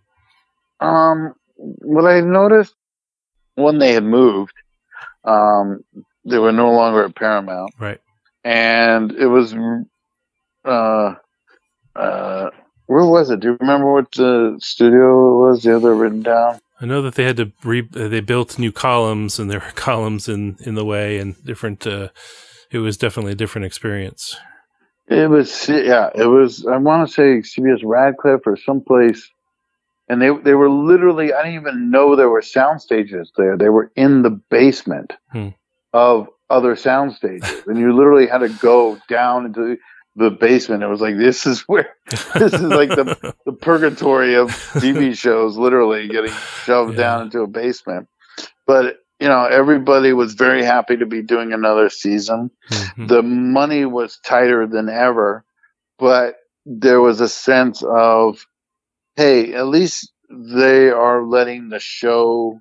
[0.81, 2.75] Um, what I noticed
[3.55, 4.53] when they had moved,
[5.25, 5.83] um,
[6.25, 7.71] they were no longer at Paramount.
[7.79, 7.99] Right.
[8.43, 9.53] and it was
[10.65, 11.15] uh
[11.95, 12.49] uh
[12.87, 16.85] where was it do you remember what the studio was the other written down I
[16.85, 20.57] know that they had to re they built new columns and there were columns in
[20.61, 21.85] in the way and different.
[21.85, 22.07] Uh,
[22.71, 24.37] it was definitely a different experience.
[25.09, 29.29] it was yeah it was i want to say cbs radford or someplace
[30.07, 33.69] and they they were literally i didn't even know there were sound stages there they
[33.69, 35.49] were in the basement Hmm.
[35.93, 39.77] of other sound stages and you literally had to go down into
[40.19, 41.89] the basement it was like this is where
[42.35, 46.33] this is like the the purgatory of TV shows, literally getting
[46.65, 46.97] shoved Yeah.
[46.97, 48.07] down into a basement.
[48.67, 52.51] But you know, everybody was very happy to be doing another season.
[52.71, 53.07] Mhm.
[53.09, 55.43] The money was tighter than ever,
[55.97, 58.45] but there was a sense of,
[59.15, 62.59] hey, at least they are letting the show.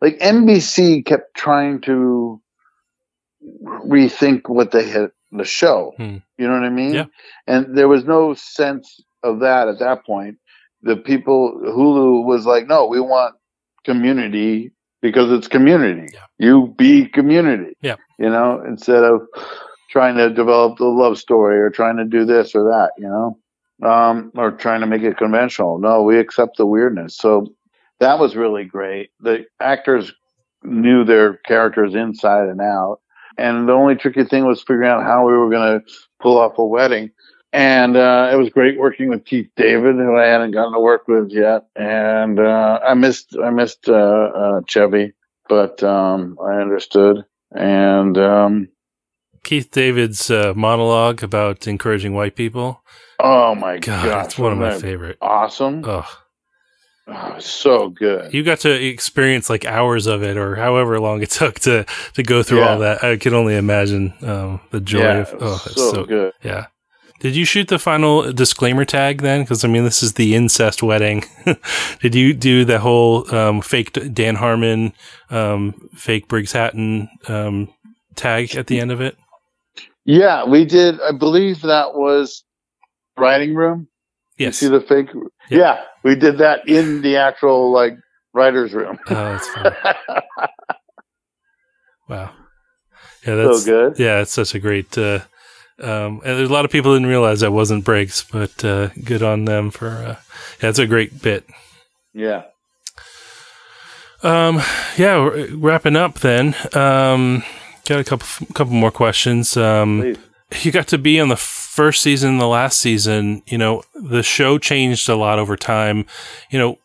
[0.00, 2.40] Like NBC kept trying to
[3.64, 5.92] rethink what they had the show.
[5.96, 6.18] Hmm.
[6.38, 6.94] You know what I mean?
[6.94, 7.06] Yeah.
[7.46, 10.38] And there was no sense of that at that point.
[10.82, 13.34] The people Hulu was like, no, we want
[13.84, 14.72] community
[15.02, 16.08] because it's community.
[16.12, 16.20] Yeah.
[16.38, 17.76] You be community.
[17.80, 17.96] Yeah.
[18.18, 19.22] You know, instead of
[19.90, 23.38] trying to develop the love story or trying to do this or that, you know,
[23.88, 25.78] um, or trying to make it conventional.
[25.78, 27.16] No, we accept the weirdness.
[27.16, 27.46] So
[28.00, 29.10] that was really great.
[29.20, 30.12] The actors
[30.62, 33.00] knew their characters inside and out.
[33.38, 35.86] And the only tricky thing was figuring out how we were going to
[36.20, 37.10] pull off a wedding.
[37.52, 41.06] And uh, it was great working with Keith David, who I hadn't gotten to work
[41.06, 41.66] with yet.
[41.76, 45.12] And uh, I missed I missed uh, uh, Chevy,
[45.48, 47.24] but um, I understood.
[47.52, 48.68] And um,
[49.44, 52.82] Keith David's uh, monologue about encouraging white people.
[53.20, 55.18] oh my God, gosh, it's one of my favorite.
[55.20, 56.08] Awesome, Oh,
[57.08, 58.32] oh, so good.
[58.32, 61.84] you got to experience like hours of it, or however long it took to
[62.14, 62.68] to go through Yeah.
[62.72, 63.02] all that.
[63.04, 65.34] I can only imagine um, the joy yeah, of.
[65.40, 66.32] Oh, it's so, so good.
[66.42, 66.66] yeah.
[67.20, 69.42] Did you shoot the final disclaimer tag then?
[69.42, 71.24] Because I mean, this is the incest wedding.
[72.02, 74.92] Did you do the whole um, fake Dan Harmon,
[75.30, 77.72] um, fake Briggs Hatton um,
[78.14, 79.16] tag at the end of it?
[80.04, 81.00] Yeah, we did.
[81.00, 82.44] I believe that was
[83.16, 83.88] writing room.
[84.36, 84.60] Yes.
[84.60, 85.10] You see the fake?
[85.48, 85.58] Yeah.
[85.58, 87.96] yeah, we did that in the actual like
[88.32, 88.98] writer's room.
[89.08, 89.72] Oh, that's fun.
[92.08, 92.30] wow.
[93.26, 93.98] Yeah, that's so good.
[93.98, 94.96] Yeah, it's such a great.
[94.98, 95.20] Uh,
[95.80, 99.22] um, and there's a lot of people didn't realize that wasn't breaks, but uh, good
[99.22, 99.88] on them for.
[99.88, 100.16] Uh,
[100.62, 101.46] yeah, it's a great bit.
[102.12, 102.44] Yeah.
[104.22, 104.62] Um.
[104.96, 106.54] Yeah, wrapping up then.
[106.74, 107.44] Um.
[107.86, 109.56] Got a couple couple more questions.
[109.56, 110.00] Um.
[110.00, 110.18] Please.
[110.62, 111.36] You got to be on the
[111.74, 113.42] first season, and the last season.
[113.46, 116.06] You know, the show changed a lot over time.
[116.50, 116.78] You know,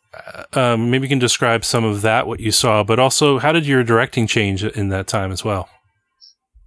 [0.53, 3.67] um, maybe you can describe some of that, what you saw, but also how did
[3.67, 5.69] your directing change in that time as well?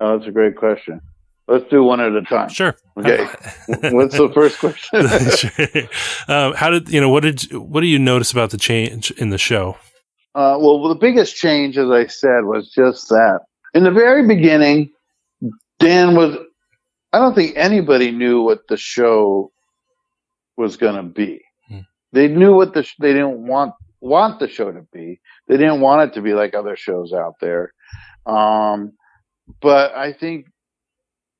[0.00, 1.00] Oh, that's a great question.
[1.48, 2.48] Let's do one at a time.
[2.48, 2.76] Sure.
[2.96, 3.24] Okay.
[3.90, 5.08] What's the first question?
[5.36, 5.88] sure.
[6.28, 7.08] um, how did you know?
[7.08, 9.76] What did what do you notice about the change in the show?
[10.34, 13.40] Uh, well, the biggest change, as I said, was just that
[13.74, 14.90] in the very beginning,
[15.78, 16.36] Dan was.
[17.12, 19.52] I don't think anybody knew what the show
[20.56, 21.42] was going to be.
[21.68, 21.80] Hmm.
[22.12, 25.20] They knew what the sh- they didn't want want the show to be.
[25.46, 27.72] They didn't want it to be like other shows out there.
[28.26, 28.92] Um,
[29.60, 30.46] but I think,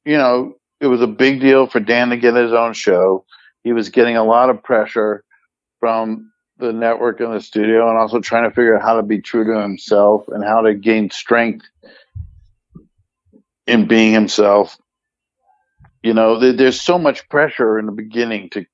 [0.05, 3.25] you know, it was a big deal for Dan to get his own show.
[3.65, 5.25] He was getting a lot of pressure
[5.81, 9.21] from the network and the studio and also trying to figure out how to be
[9.21, 11.67] true to himself and how to gain strength
[13.67, 14.79] in being himself.
[16.03, 18.65] You know, th- there's so much pressure in the beginning to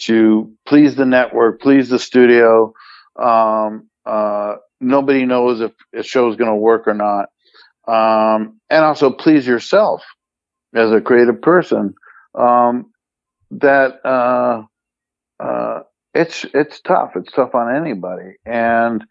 [0.00, 2.74] to please the network, please the studio.
[3.20, 7.28] Um, uh, nobody knows if a show is going to work or not
[7.86, 10.02] um, and also please yourself
[10.74, 11.94] as a creative person.
[12.34, 12.90] Um,
[13.50, 14.62] that uh,
[15.42, 15.80] uh,
[16.14, 17.12] it's it's tough.
[17.16, 19.04] It's tough on anybody, and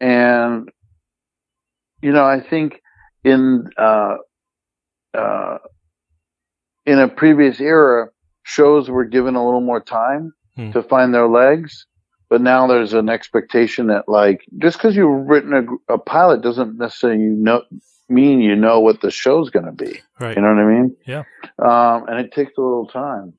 [0.00, 0.68] and
[2.02, 2.80] you know I think
[3.24, 4.16] in uh,
[5.14, 5.58] uh,
[6.86, 8.08] in a previous era,
[8.42, 10.70] shows were given a little more time hmm.
[10.72, 11.86] to find their legs.
[12.28, 16.78] But now there's an expectation that, like, just because you've written a, a pilot doesn't
[16.78, 17.62] necessarily know
[18.08, 20.00] mean you know what the show's going to be.
[20.18, 20.36] Right.
[20.36, 20.96] You know what I mean?
[21.06, 21.22] Yeah.
[21.58, 23.32] Um, and it takes a little time.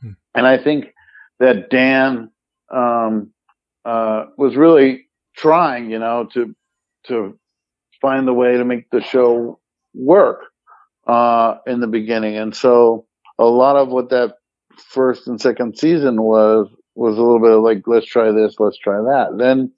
[0.00, 0.12] Hmm.
[0.34, 0.94] And I think
[1.38, 2.30] that Dan
[2.70, 3.30] um,
[3.84, 6.54] uh, was really trying, you know, to
[7.08, 7.38] to
[8.00, 9.58] find the way to make the show
[9.94, 10.44] work
[11.06, 12.36] uh, in the beginning.
[12.36, 13.06] And so
[13.38, 14.34] a lot of what that
[14.76, 18.78] first and second season was was a little bit of like, let's try this, let's
[18.78, 19.36] try that.
[19.38, 19.72] Then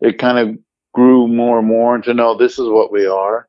[0.00, 0.58] it kind of
[0.94, 3.48] grew more and more into no, this is what we are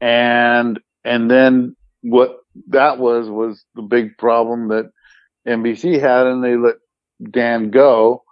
[0.00, 4.90] and and then what that was was the big problem that
[5.46, 6.76] NBC had, and they let
[7.30, 8.24] Dan go,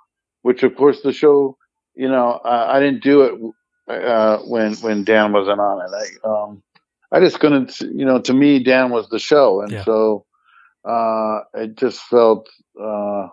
[0.43, 1.57] which of course the show,
[1.95, 6.18] you know, uh, I didn't do it uh, when when Dan wasn't on it.
[6.24, 6.62] I um,
[7.11, 9.85] I just couldn't, you know, to me Dan was the show, and yeah.
[9.85, 10.27] so
[10.85, 12.49] uh, it just felt
[12.81, 13.29] uh,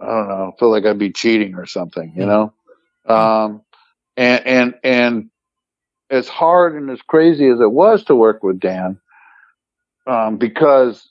[0.00, 2.52] I don't know, felt like I'd be cheating or something, you know.
[3.06, 3.62] Um,
[4.16, 5.30] and and and
[6.08, 8.98] as hard and as crazy as it was to work with Dan,
[10.06, 11.10] um, because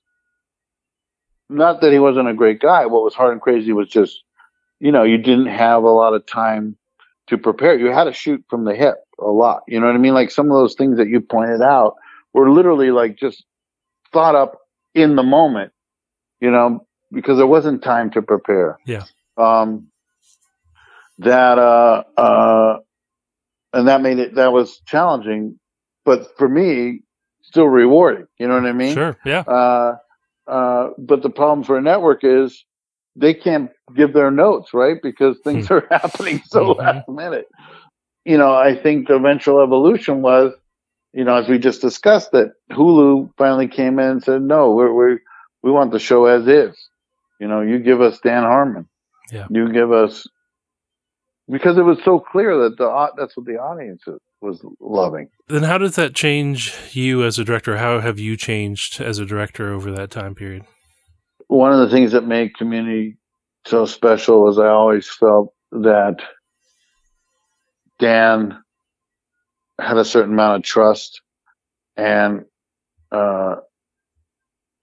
[1.50, 2.86] not that he wasn't a great guy.
[2.86, 4.24] What was hard and crazy was just,
[4.80, 6.78] you know, you didn't have a lot of time
[7.28, 7.78] to prepare.
[7.78, 9.64] You had to shoot from the hip a lot.
[9.68, 10.14] You know what I mean?
[10.14, 11.96] Like some of those things that you pointed out
[12.34, 13.44] were literally like just
[14.12, 14.60] thought up
[14.94, 15.72] in the moment,
[16.40, 18.78] you know, because there wasn't time to prepare.
[18.86, 19.04] Yeah.
[19.38, 19.88] Um,
[21.20, 22.80] that, uh, uh,
[23.74, 25.60] and that made it that was challenging,
[26.06, 27.02] but for me,
[27.42, 28.28] still rewarding.
[28.38, 28.94] You know what I mean?
[28.94, 29.18] Sure.
[29.26, 29.42] Yeah.
[29.42, 29.98] Uh,
[30.48, 32.66] uh, but the problem for a network is
[33.16, 34.98] they can't give their notes, right?
[35.02, 35.76] Because things hmm.
[35.76, 36.80] are happening so mm-hmm.
[36.80, 37.48] last minute.
[38.30, 40.54] You know, I think the eventual evolution was,
[41.14, 44.94] you know, as we just discussed, that Hulu finally came in and said, no, we're,
[44.94, 45.18] we're
[45.64, 46.76] we want the show as is.
[47.40, 48.88] You know, you give us Dan Harmon.
[49.32, 49.48] Yeah.
[49.50, 50.28] You give us
[51.50, 54.04] because it was so clear that the that's what the audience
[54.42, 55.30] was loving.
[55.48, 57.78] Then how does that change you as a director?
[57.78, 60.66] How have you changed as a director over that time period?
[61.48, 63.18] One of the things that made Community
[63.66, 66.18] so special was I always felt that
[68.00, 68.58] Dan
[69.80, 71.22] had a certain amount of trust
[71.96, 72.46] and
[73.12, 73.58] uh,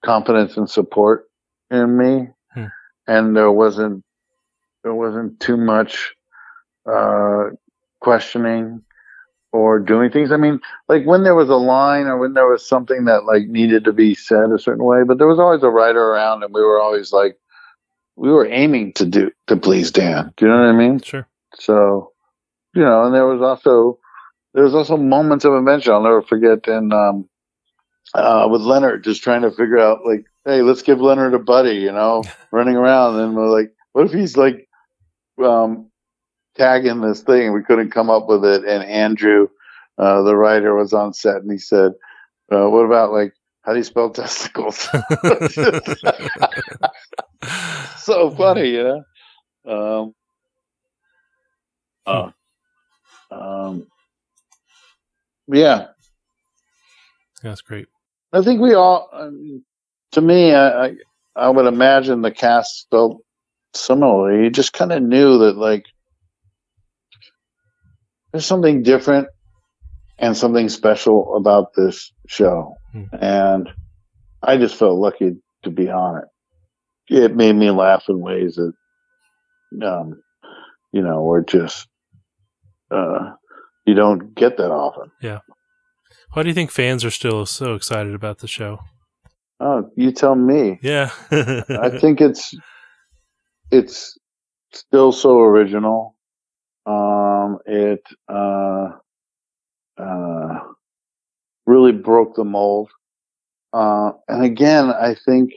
[0.03, 1.29] confidence and support
[1.69, 2.65] in me, hmm.
[3.07, 4.03] and there wasn't
[4.83, 6.15] there wasn't too much
[6.89, 7.49] uh,
[7.99, 8.81] questioning
[9.51, 10.31] or doing things.
[10.31, 13.47] I mean, like when there was a line or when there was something that like
[13.47, 16.53] needed to be said a certain way, but there was always a writer around, and
[16.53, 17.37] we were always like,
[18.15, 20.33] we were aiming to do to please Dan.
[20.37, 20.99] Do you know what I mean?
[21.01, 21.27] Sure.
[21.55, 22.11] So,
[22.77, 23.97] you know, and there was also
[24.53, 25.93] there was also moments of invention.
[25.93, 27.27] I'll never forget And um,
[28.13, 31.75] uh, with Leonard just trying to figure out like, hey, let's give Leonard a buddy,
[31.77, 34.67] you know, running around, and we're like, what if he's like
[35.43, 35.89] um,
[36.55, 37.53] tagging this thing?
[37.53, 39.47] We couldn't come up with it, and Andrew,
[39.97, 41.93] uh, the writer, was on set, and he said,
[42.51, 44.77] uh, "What about like how do you spell testicles?"
[47.97, 49.03] so funny, you know.
[49.67, 50.15] Um,
[52.05, 52.31] uh,
[53.31, 53.87] um,
[55.47, 55.87] yeah,
[57.41, 57.87] that's great.
[58.33, 59.09] I think we all,
[60.11, 60.95] to me, I, I,
[61.35, 63.21] I would imagine the cast felt
[63.73, 64.43] similarly.
[64.43, 65.85] You just kind of knew that like
[68.31, 69.27] there's something different
[70.17, 73.03] and something special about this show, hmm.
[73.19, 73.69] and
[74.41, 76.25] I just felt lucky to be on it.
[77.09, 78.73] It made me laugh in ways that,
[79.85, 80.21] um,
[80.91, 81.87] you know, were just
[82.91, 83.31] uh,
[83.85, 85.11] you don't get that often.
[85.21, 85.39] Yeah.
[86.33, 88.79] Why do you think fans are still so excited about the show?
[89.59, 90.79] Oh, you tell me.
[90.81, 91.09] Yeah.
[91.31, 92.55] I think it's
[93.71, 94.17] it's
[94.71, 96.15] still so original.
[96.85, 98.89] Um, it uh,
[99.97, 100.59] uh,
[101.65, 102.89] really broke the mold.
[103.73, 105.51] Uh, and again, I think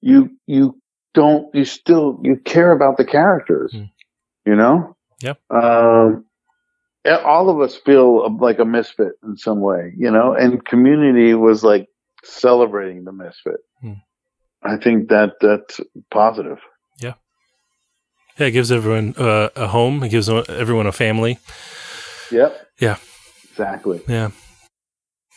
[0.00, 0.80] you you
[1.14, 3.72] don't you still you care about the characters.
[3.74, 3.90] Mm.
[4.46, 4.96] You know.
[5.20, 5.38] Yep.
[5.50, 6.24] Um,
[7.06, 11.62] all of us feel like a misfit in some way, you know, and community was
[11.62, 11.86] like
[12.24, 13.60] celebrating the misfit.
[13.80, 13.92] Hmm.
[14.62, 15.80] I think that that's
[16.10, 16.58] positive.
[17.00, 17.14] Yeah.
[18.38, 18.46] Yeah.
[18.46, 20.02] It gives everyone uh, a home.
[20.02, 21.38] It gives everyone a family.
[22.30, 22.66] Yep.
[22.80, 22.96] Yeah.
[23.50, 24.00] Exactly.
[24.08, 24.30] Yeah.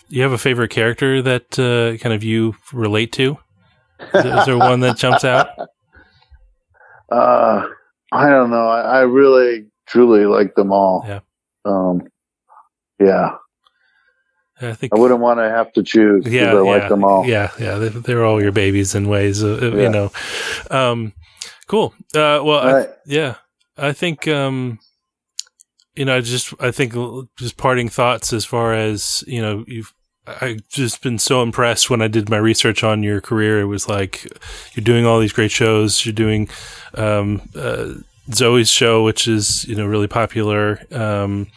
[0.09, 3.37] You have a favorite character that uh, kind of you relate to?
[4.13, 5.49] Is, is there one that jumps out?
[7.11, 7.67] Uh,
[8.13, 8.69] I don't know.
[8.69, 11.03] I, I really, truly like them all.
[11.05, 11.19] Yeah.
[11.65, 12.07] Um,
[12.99, 13.35] yeah.
[14.61, 16.27] I think I wouldn't want to have to choose.
[16.27, 17.25] Yeah, I yeah, like them all.
[17.25, 19.43] Yeah, yeah, they're, they're all your babies in ways.
[19.43, 19.81] Uh, yeah.
[19.81, 20.11] You know,
[20.69, 21.13] um,
[21.67, 21.95] cool.
[22.13, 23.35] Uh, well, I, yeah,
[23.75, 24.77] I think um,
[25.95, 26.93] you know, I just I think
[27.37, 29.93] just parting thoughts as far as you know, you've
[30.27, 33.59] I've just been so impressed when I did my research on your career.
[33.61, 34.27] It was like
[34.73, 36.05] you're doing all these great shows.
[36.05, 36.49] You're doing
[36.93, 37.93] um, uh,
[38.31, 40.81] Zoey's show, which is you know really popular.
[40.91, 41.47] Um,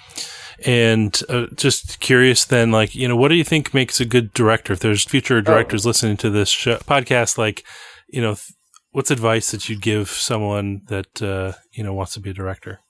[0.64, 4.32] and uh, just curious, then, like you know, what do you think makes a good
[4.32, 4.72] director?
[4.72, 5.90] If there's future directors oh.
[5.90, 7.64] listening to this show, podcast, like
[8.08, 8.52] you know, th-
[8.92, 12.80] what's advice that you'd give someone that uh, you know wants to be a director?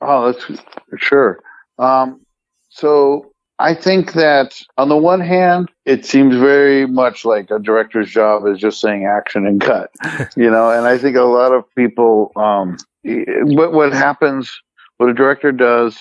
[0.00, 0.60] Oh, that's
[0.98, 1.40] sure.
[1.78, 2.24] Um,
[2.68, 8.10] so I think that on the one hand, it seems very much like a director's
[8.10, 9.90] job is just saying action and cut,
[10.36, 10.70] you know.
[10.70, 14.60] And I think a lot of people um, what what happens
[14.98, 15.98] what a director does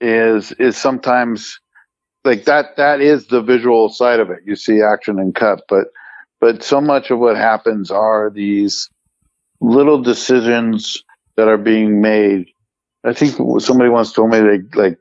[0.00, 1.58] is is sometimes
[2.24, 4.40] like that that is the visual side of it.
[4.44, 5.88] You see action and cut but
[6.40, 8.88] but so much of what happens are these
[9.60, 11.02] little decisions
[11.36, 12.46] that are being made.
[13.04, 14.98] I think somebody once told me they like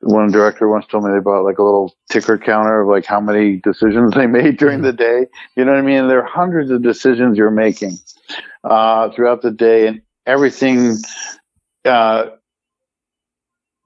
[0.00, 3.20] one director once told me they bought like a little ticker counter of like how
[3.20, 5.26] many decisions they made during the day.
[5.56, 6.08] You know what i mean?
[6.08, 7.98] There are hundreds of decisions you're making
[8.64, 9.86] uh, throughout the day.
[9.86, 10.96] And everything
[11.84, 12.26] uh,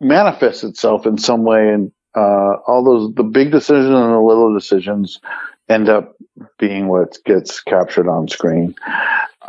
[0.00, 4.52] manifests itself in some way, and uh, all those the big decisions and the little
[4.52, 5.20] decisions
[5.68, 6.14] end up
[6.58, 8.74] being what gets captured on screen.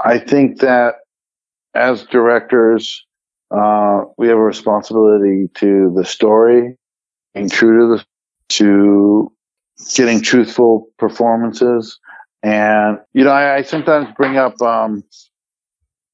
[0.06, 0.96] I think that
[1.74, 3.04] as directors,
[3.52, 6.78] uh, we have a responsibility to the story,
[7.34, 8.06] being true to the
[8.50, 9.32] to
[9.96, 12.00] getting truthful performances.
[12.44, 15.04] And you know, I, I sometimes bring up um,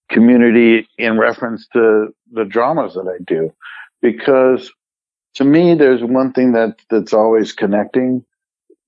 [0.09, 3.53] community in reference to the dramas that I do.
[4.01, 4.71] Because
[5.35, 8.25] to me, there's one thing that, that's always connecting,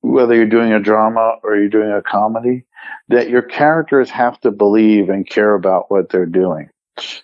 [0.01, 2.65] whether you're doing a drama or you're doing a comedy,
[3.09, 6.69] that your characters have to believe and care about what they're doing.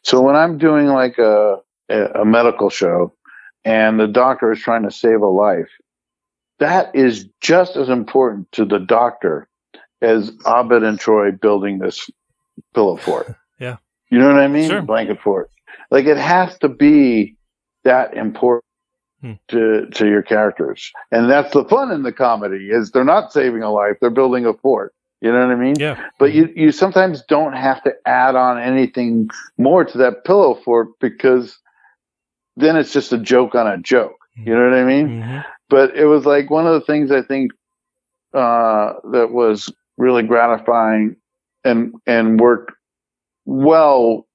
[0.03, 1.57] So when I'm doing like a,
[1.89, 3.13] a medical show
[3.65, 5.69] and the doctor is trying to save a life,
[6.59, 9.47] that is just as important to the doctor
[10.01, 12.09] as Abed and Troy building this
[12.73, 13.35] pillow fort.
[14.09, 14.69] You know what I mean?
[14.69, 14.81] Sure.
[14.81, 15.49] Blanket fort.
[15.91, 17.35] Like it has to be
[17.83, 18.65] that important
[19.21, 19.33] hmm.
[19.49, 23.63] to to your characters, and that's the fun in the comedy is they're not saving
[23.63, 24.93] a life; they're building a fort.
[25.21, 25.75] You know what I mean?
[25.79, 26.01] Yeah.
[26.19, 30.89] But you you sometimes don't have to add on anything more to that pillow fort
[30.99, 31.57] because
[32.55, 34.17] then it's just a joke on a joke.
[34.35, 35.07] You know what I mean?
[35.21, 35.45] Mhm.
[35.69, 37.51] but it was like one of the things I think
[38.33, 41.15] uh, that was really gratifying
[41.63, 42.71] and and worked
[43.47, 44.27] well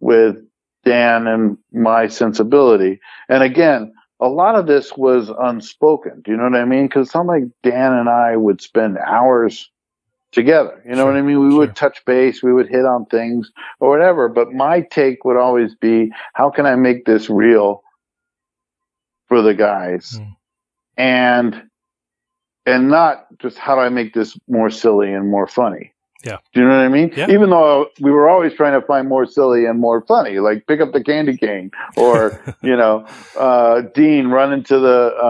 [0.00, 0.36] with
[0.84, 3.00] Dan and my sensibility.
[3.28, 6.22] And again, a lot of this was unspoken.
[6.24, 6.86] Do you know what I mean?
[6.86, 9.68] Because it's not like Dan and I would spend hours
[10.30, 10.82] together.
[10.88, 11.44] You know what I mean?
[11.44, 11.58] We sure.
[11.58, 13.50] would touch base, we would hit on things
[13.80, 14.28] or whatever.
[14.28, 17.82] But my take would always be, how can I make this real
[19.26, 20.18] for the guys?
[20.18, 20.36] Mm.
[20.96, 21.62] And
[22.64, 25.91] and not just how do I make this more silly and more funny.
[26.24, 26.38] Yeah.
[26.54, 27.12] Do you know what I mean?
[27.16, 27.30] Yeah.
[27.30, 30.80] Even though we were always trying to find more silly and more funny, like pick
[30.80, 33.06] up the candy cane or, you know,
[33.38, 35.26] uh, Dean run into the, uh,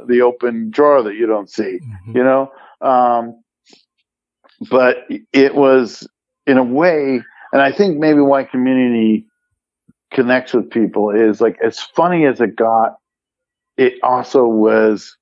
[0.00, 2.14] uh, the open drawer that you don't see Mhm.
[2.14, 2.50] you know
[2.80, 3.42] um,
[4.70, 6.06] but it was
[6.46, 9.26] in a way and i think maybe why community
[10.12, 12.96] connects with people is like as funny as it got
[13.76, 15.16] it also was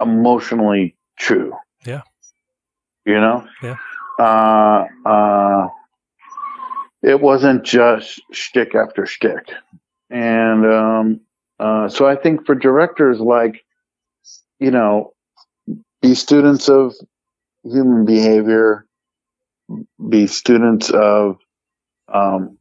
[0.00, 1.52] emotionally true.
[3.06, 3.76] You know Yeah.
[4.18, 5.68] uh uh
[7.02, 9.46] it wasn't just shtick after shtick
[10.10, 11.20] and um
[11.58, 13.64] uh so i think for directors like
[14.60, 15.12] you know,
[16.00, 16.94] be students of
[17.64, 18.86] human behavior,
[20.08, 21.36] be students of
[22.12, 22.56] um,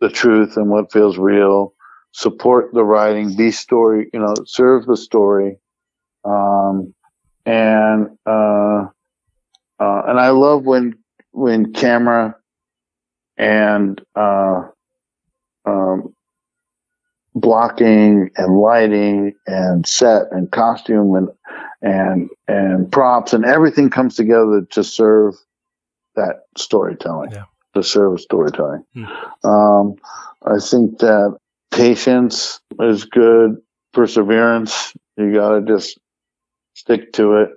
[0.00, 1.74] the truth and what feels real,
[2.12, 5.58] support the writing, be story, you know, serve the story.
[6.24, 6.94] Um,
[7.46, 8.86] and, uh,
[9.80, 10.96] uh, and I love when,
[11.32, 12.36] when camera
[13.36, 14.62] and, uh,
[15.66, 16.14] um,
[17.34, 21.28] blocking and lighting and set and costume and
[21.82, 25.34] and and props and everything comes together to serve
[26.14, 27.44] that storytelling Yeah.
[27.74, 29.04] to serve storytelling Hmm.
[29.48, 29.96] um,
[30.46, 31.36] i think that
[31.72, 33.56] patience is good
[33.92, 35.98] perseverance you gotta just
[36.74, 37.50] stick to it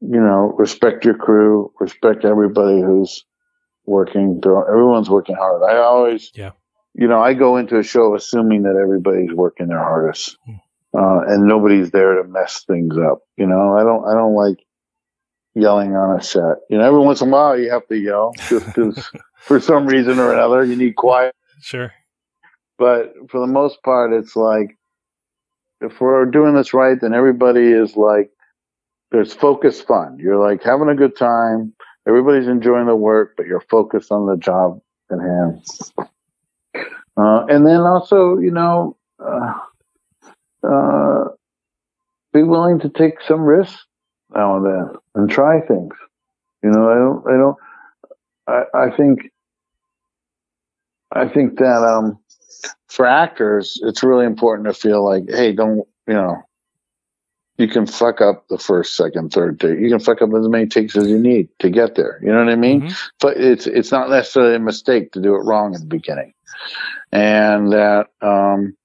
[0.00, 3.24] you know respect your crew respect everybody who's
[3.86, 6.50] working everyone's working hard i always Yeah.
[6.94, 10.54] you know, I go into a show assuming that everybody's working their hardest, Hmm.
[10.98, 13.20] uh, and nobody's there to mess things up.
[13.36, 14.58] You know, I don't, I don't like
[15.54, 16.56] yelling on a set.
[16.70, 19.10] You know, every once in a while you have to yell just because
[19.42, 21.34] for some reason or another you need quiet.
[21.60, 21.92] Sure.
[22.78, 24.76] But for the most part, it's like
[25.80, 28.30] if we're doing this right, then everybody is like,
[29.10, 30.18] there's focus fun.
[30.18, 31.72] You're like having a good time.
[32.06, 34.80] Everybody's enjoying the work, but you're focused on the job
[35.10, 35.64] at hand.
[37.16, 39.54] Uh, and then also, you know, uh,
[40.62, 41.24] uh,
[42.32, 43.84] be willing to take some risks
[44.34, 45.94] now and then and try things.
[46.62, 47.56] You know, I don't, I don't,
[48.46, 49.30] I, I think,
[51.12, 52.18] I think that, um,
[52.88, 56.42] for actors, it's really important to feel like, hey, don't, you know,
[57.58, 59.80] you can fuck up the first, second, third take.
[59.80, 62.20] You can fuck up as many takes as you need to get there.
[62.22, 62.82] You know what I mean?
[62.82, 62.96] Mhm.
[63.20, 66.32] But it's it's not necessarily a mistake to do it wrong at the beginning,
[67.10, 68.76] and that um,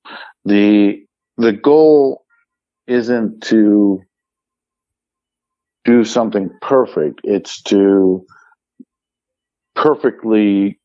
[0.44, 1.06] the
[1.38, 2.26] the goal
[2.88, 4.02] isn't to
[5.86, 7.22] do something perfect.
[7.24, 8.26] It's to
[9.76, 10.80] perfectly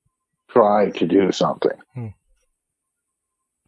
[0.51, 1.79] try to do something.
[1.95, 2.07] Hmm.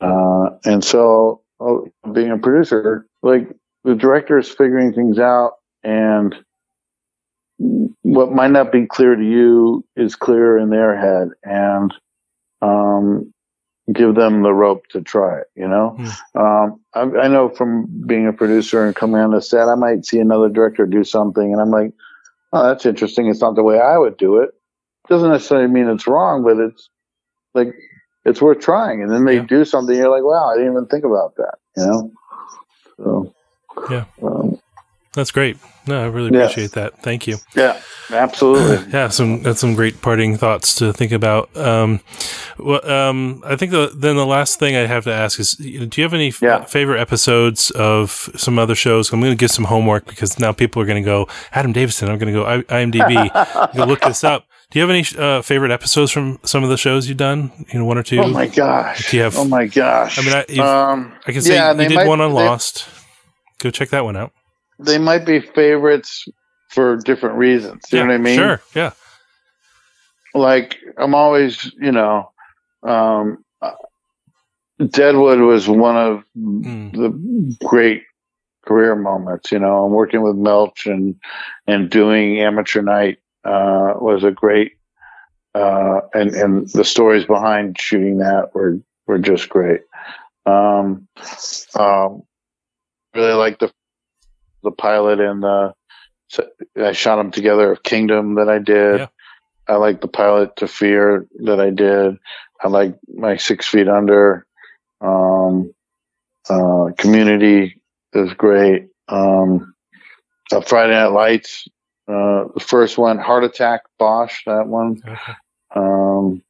[0.01, 1.77] Uh, and so, uh,
[2.13, 3.49] being a producer, like
[3.85, 6.35] the director is figuring things out, and
[8.03, 11.93] what might not be clear to you is clear in their head, and
[12.63, 13.33] um,
[13.93, 15.47] give them the rope to try it.
[15.55, 15.97] You know,
[16.35, 20.05] um, I, I know from being a producer and coming on the set, I might
[20.05, 21.93] see another director do something, and I'm like,
[22.53, 23.29] "Oh, that's interesting.
[23.29, 24.51] It's not the way I would do it."
[25.09, 26.89] Doesn't necessarily mean it's wrong, but it's
[27.55, 27.75] like
[28.25, 29.03] it's worth trying.
[29.03, 29.47] And then they Yeah.
[29.47, 32.13] do something, you're like, "Wow, I didn't even think about that." You know,
[32.97, 33.35] so
[33.91, 34.05] Yeah.
[34.23, 34.59] um,
[35.15, 35.57] That's great.
[35.87, 37.03] No, I really appreciate that.
[37.03, 37.37] Thank you.
[37.57, 38.93] yeah, absolutely.
[38.93, 41.55] Yeah, some that's some great parting thoughts to think about.
[41.57, 42.01] Um,
[42.59, 45.67] well, um, I think the, then the last thing I have to ask is, do
[45.69, 46.65] you have any f- Yeah.
[46.65, 49.11] favorite episodes of some other shows?
[49.13, 52.09] I'm going to give some homework because now people are going to go Adam Davidson.
[52.11, 54.45] I'm going to go I- IMDb, go look this up.
[54.71, 57.51] Do you have any uh, favorite episodes from some of the shows you've done?
[57.73, 58.21] You know, one or two.
[58.21, 59.11] Oh my gosh!
[59.11, 60.19] Do you have- oh my gosh!
[60.19, 62.87] I mean, I- um, I can say yeah, you did might- one on they- Lost.
[63.61, 64.33] Go check that one out.
[64.79, 66.27] They might be favorites
[66.71, 67.83] for different reasons.
[67.93, 68.37] You yeah, know what I mean?
[68.37, 68.61] Sure.
[68.75, 68.93] Yeah.
[70.35, 72.31] like I'm always, you know,
[72.83, 73.45] um,
[74.79, 76.93] Deadwood was one of Mm.
[76.93, 78.05] the great
[78.67, 79.53] career moments.
[79.53, 81.17] You know, I'm working with Milch and
[81.67, 84.73] and doing Amateur Night uh, was a great,
[85.55, 89.83] uh, and and the stories behind shooting that were were just great.
[90.47, 91.07] Um,
[91.79, 92.23] um,
[93.15, 93.73] really like the
[94.63, 95.73] the pilot and the
[96.77, 99.01] I shot them together of Kingdom that I did.
[99.01, 99.07] Yeah.
[99.67, 102.19] I like the pilot to Fear that I did.
[102.63, 104.47] I like my Six Feet Under.
[105.01, 105.73] Um,
[106.49, 107.81] uh, Community
[108.13, 108.89] is great.
[109.09, 109.75] Um,
[110.53, 111.67] uh, Friday Night Lights,
[112.09, 115.01] uh, the first one, Heart Attack, Bosch, that one.
[115.07, 115.33] Okay.
[115.75, 116.43] Um,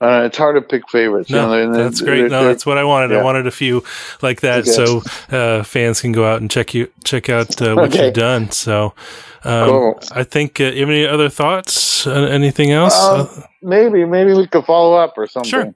[0.00, 1.28] uh, it's hard to pick favorites.
[1.30, 2.20] No, you know, they're- that's great.
[2.20, 3.12] they're- No, they're- that's what I wanted.
[3.16, 3.82] I wanted a few
[4.22, 4.70] like that, Okay.
[4.70, 5.02] so
[5.36, 8.06] uh, fans can go out and check you check out uh, what Okay.
[8.06, 8.50] you've done.
[8.50, 8.94] So,
[9.44, 10.00] um, Cool.
[10.14, 10.60] I think.
[10.60, 12.06] Uh, you have any other thoughts?
[12.06, 12.96] Uh, anything else?
[12.98, 13.26] Um, Uh,
[13.62, 15.50] maybe, maybe we could follow up or something.
[15.50, 15.74] Sure.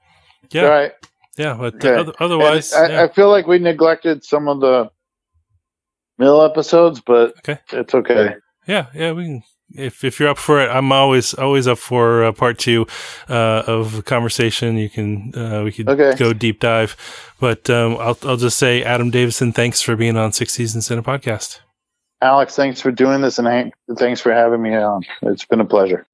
[0.51, 0.93] yeah, All right.
[1.37, 1.55] yeah.
[1.59, 1.95] But Okay.
[1.95, 3.03] uh, otherwise, I, yeah.
[3.03, 4.91] I feel like we neglected some of the
[6.19, 7.59] middle episodes, but Okay.
[7.73, 8.37] it's okay.
[8.69, 9.43] Yeah, yeah, we can.
[9.75, 12.87] If if you're up for it, I'm always always up for uh, part two
[13.29, 14.77] uh, of the conversation.
[14.77, 16.17] You can uh, we could Okay.
[16.19, 16.97] go deep dive,
[17.41, 20.99] but um, I'll I'll just say Adam Davidson, thanks for being on Six Seasons in
[20.99, 21.61] a podcast.
[22.21, 25.03] Alex, thanks for doing this, and thanks for having me on.
[25.23, 26.07] It's been a pleasure.